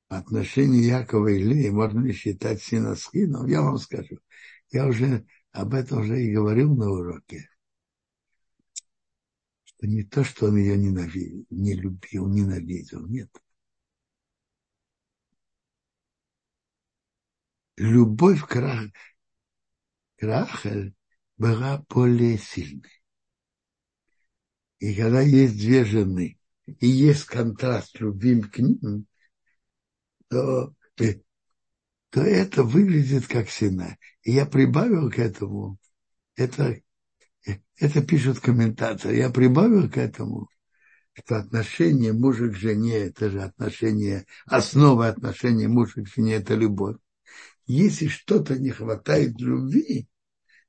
Отношение 0.08 0.88
Якова 0.88 1.28
и 1.28 1.44
Леи 1.44 1.70
можно 1.70 2.00
ли 2.00 2.12
считать 2.12 2.60
синоскином? 2.60 3.46
Я 3.46 3.62
вам 3.62 3.78
скажу. 3.78 4.18
Я 4.72 4.88
уже 4.88 5.28
об 5.52 5.76
этом 5.76 6.00
уже 6.00 6.24
и 6.24 6.34
говорил 6.34 6.76
на 6.76 6.90
уроке. 6.90 7.52
Что 9.64 9.86
не 9.86 10.04
то, 10.04 10.24
что 10.24 10.48
он 10.48 10.58
ее 10.58 10.76
ненавидел, 10.76 11.46
не 11.52 11.76
любил, 11.76 12.28
ненавидел. 12.28 13.06
Нет. 13.06 13.30
Любовь 17.78 18.44
к 18.48 18.56
Рахель 20.20 20.96
была 21.38 21.86
более 21.88 22.40
сильной. 22.40 23.01
И 24.82 24.96
когда 24.96 25.22
есть 25.22 25.58
две 25.58 25.86
жены, 25.86 26.40
и 26.66 26.88
есть 26.88 27.26
контраст 27.26 28.00
любви 28.00 28.42
к 28.42 28.58
ним, 28.58 29.06
то, 30.28 30.74
то 32.10 32.22
это 32.22 32.64
выглядит 32.64 33.28
как 33.28 33.52
сина. 33.52 33.96
И 34.24 34.32
я 34.32 34.48
прибавил 34.48 35.12
к 35.12 35.20
этому, 35.20 35.78
это, 36.36 36.82
это 37.78 38.04
пишут 38.04 38.40
комментаторы, 38.40 39.18
я 39.18 39.30
прибавил 39.30 39.88
к 39.88 39.98
этому, 39.98 40.50
что 41.14 41.38
отношение 41.38 42.12
мужа 42.12 42.50
к 42.50 42.56
жене, 42.56 42.96
это 42.96 43.30
же 43.30 43.44
отношение, 43.44 44.26
основа 44.48 45.10
отношения 45.10 45.68
мужа 45.68 46.02
к 46.02 46.08
жене, 46.08 46.38
это 46.38 46.56
любовь. 46.56 46.98
Если 47.68 48.08
что-то 48.08 48.58
не 48.58 48.72
хватает 48.72 49.40
любви, 49.40 50.08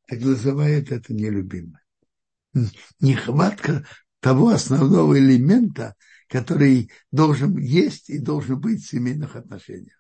так 0.07 0.21
называют 0.21 0.93
это 0.93 1.15
нелюбимым. 1.15 1.79
Нехватка 3.01 3.87
того 4.23 4.51
основного 4.51 5.19
элемента, 5.19 5.97
который 6.29 6.91
должен 7.11 7.59
есть 7.59 8.09
и 8.09 8.19
должен 8.19 8.61
быть 8.61 8.81
в 8.81 8.89
семейных 8.89 9.35
отношениях. 9.35 9.99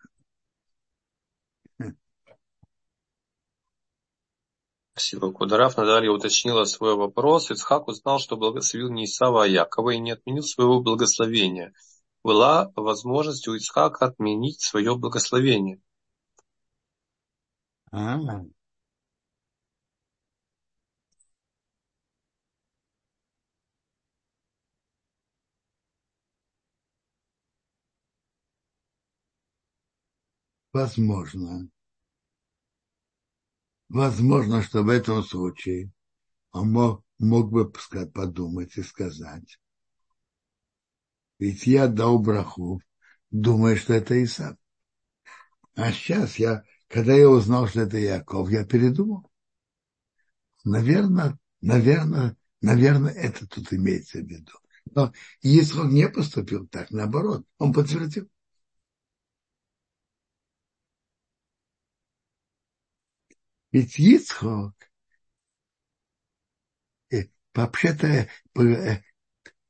Спасибо, 4.92 5.32
Кударав. 5.32 5.76
Надалья 5.76 6.10
уточнила 6.12 6.64
свой 6.64 6.94
вопрос. 6.94 7.50
Ицхак 7.50 7.88
узнал, 7.88 8.20
что 8.20 8.36
благословил 8.36 8.90
не 8.90 9.06
Исава, 9.06 9.44
а 9.44 9.46
Якова 9.46 9.90
и 9.90 9.98
не 9.98 10.12
отменил 10.12 10.44
своего 10.44 10.80
благословения. 10.80 11.72
Была 12.22 12.70
возможность 12.76 13.48
у 13.48 13.56
Ицхака 13.56 14.06
отменить 14.06 14.60
свое 14.60 14.94
благословение. 14.94 15.80
А, 17.90 18.18
возможно. 30.72 31.68
Возможно, 33.88 34.62
что 34.62 34.82
в 34.82 34.88
этом 34.88 35.22
случае 35.22 35.92
он 36.50 36.72
мог, 36.72 37.04
мог 37.18 37.50
бы 37.50 37.70
подумать 38.12 38.76
и 38.76 38.82
сказать. 38.82 39.58
Ведь 41.38 41.66
я 41.66 41.88
дал 41.88 42.18
браху, 42.18 42.80
думая, 43.30 43.76
что 43.76 43.94
это 43.94 44.22
Исав. 44.22 44.56
А 45.74 45.92
сейчас 45.92 46.38
я, 46.38 46.62
когда 46.88 47.14
я 47.14 47.28
узнал, 47.28 47.66
что 47.66 47.80
это 47.80 47.98
Яков, 47.98 48.50
я 48.50 48.64
передумал. 48.64 49.30
Наверное, 50.64 51.38
наверное, 51.60 52.36
наверное, 52.60 53.12
это 53.12 53.46
тут 53.46 53.72
имеется 53.72 54.18
в 54.18 54.26
виду. 54.26 54.52
Но 54.94 55.12
Исхок 55.42 55.90
не 55.90 56.08
поступил 56.08 56.66
так, 56.66 56.90
наоборот, 56.90 57.46
он 57.58 57.72
подтвердил. 57.72 58.28
Ведь 63.72 63.98
Ицхок, 63.98 64.74
э, 67.12 67.24
вообще-то, 67.54 68.28
э, 68.58 69.02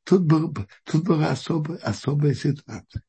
тут, 0.04 0.22
был, 0.24 0.54
тут 0.84 1.04
была 1.04 1.30
особая, 1.32 1.78
особая 1.78 2.34
ситуация. 2.34 3.02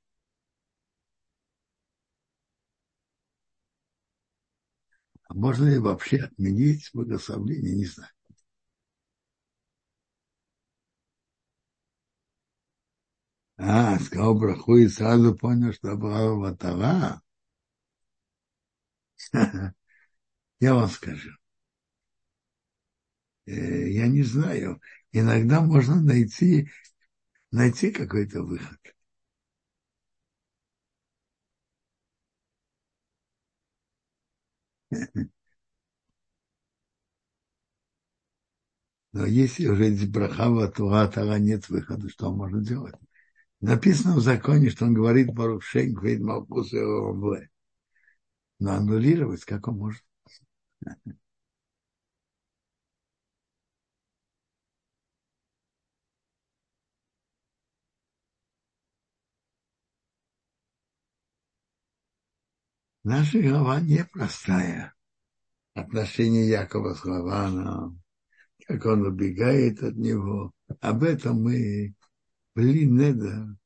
А 5.27 5.33
можно 5.33 5.65
ли 5.67 5.79
вообще 5.79 6.15
отменить 6.19 6.89
благословение, 6.93 7.75
не 7.75 7.85
знаю. 7.85 8.09
А, 13.57 13.97
сказал 13.97 14.35
браху 14.35 14.75
и 14.77 14.87
сразу 14.87 15.33
понял, 15.35 15.73
что 15.73 15.95
была 15.95 16.35
ватава. 16.35 17.23
Я 20.63 20.75
вам 20.75 20.87
скажу. 20.89 21.29
Э, 23.45 23.89
я 23.91 24.07
не 24.07 24.23
знаю. 24.23 24.81
Иногда 25.11 25.61
можно 25.61 26.01
найти, 26.01 26.69
найти 27.51 27.91
какой-то 27.91 28.43
выход. 28.43 28.79
Но 39.11 39.25
если 39.25 39.67
уже 39.67 39.89
брахава, 40.11 40.67
то 40.67 40.87
тогда 41.07 41.37
нет 41.39 41.69
выхода, 41.69 42.09
что 42.09 42.29
он 42.29 42.37
может 42.37 42.63
делать? 42.63 42.95
Написано 43.61 44.15
в 44.15 44.21
законе, 44.21 44.69
что 44.69 44.85
он 44.85 44.93
говорит 44.93 45.33
Барух 45.33 45.63
Шейн, 45.63 45.93
говорит 45.93 46.21
Малкус 46.21 46.73
Но 48.59 48.71
аннулировать 48.71 49.45
как 49.45 49.67
он 49.67 49.77
может? 49.77 50.03
Наша 63.03 63.41
глава 63.41 63.81
непростая. 63.81 64.93
Отношение 65.73 66.47
Якова 66.47 66.93
с 66.93 67.03
Лаваном, 67.03 68.01
как 68.65 68.85
он 68.85 69.05
убегает 69.05 69.83
от 69.83 69.95
него. 69.95 70.53
Об 70.79 71.03
этом 71.03 71.43
мы, 71.43 71.95
блин, 72.55 73.01
это 73.01 73.57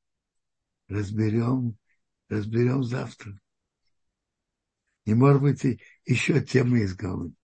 разберем, 0.88 1.78
разберем 2.30 2.84
завтра. 2.84 3.40
И, 5.06 5.14
может 5.14 5.42
быть, 5.44 5.82
еще 6.08 6.42
темы 6.42 6.80
из 6.80 6.96
головы. 6.96 7.34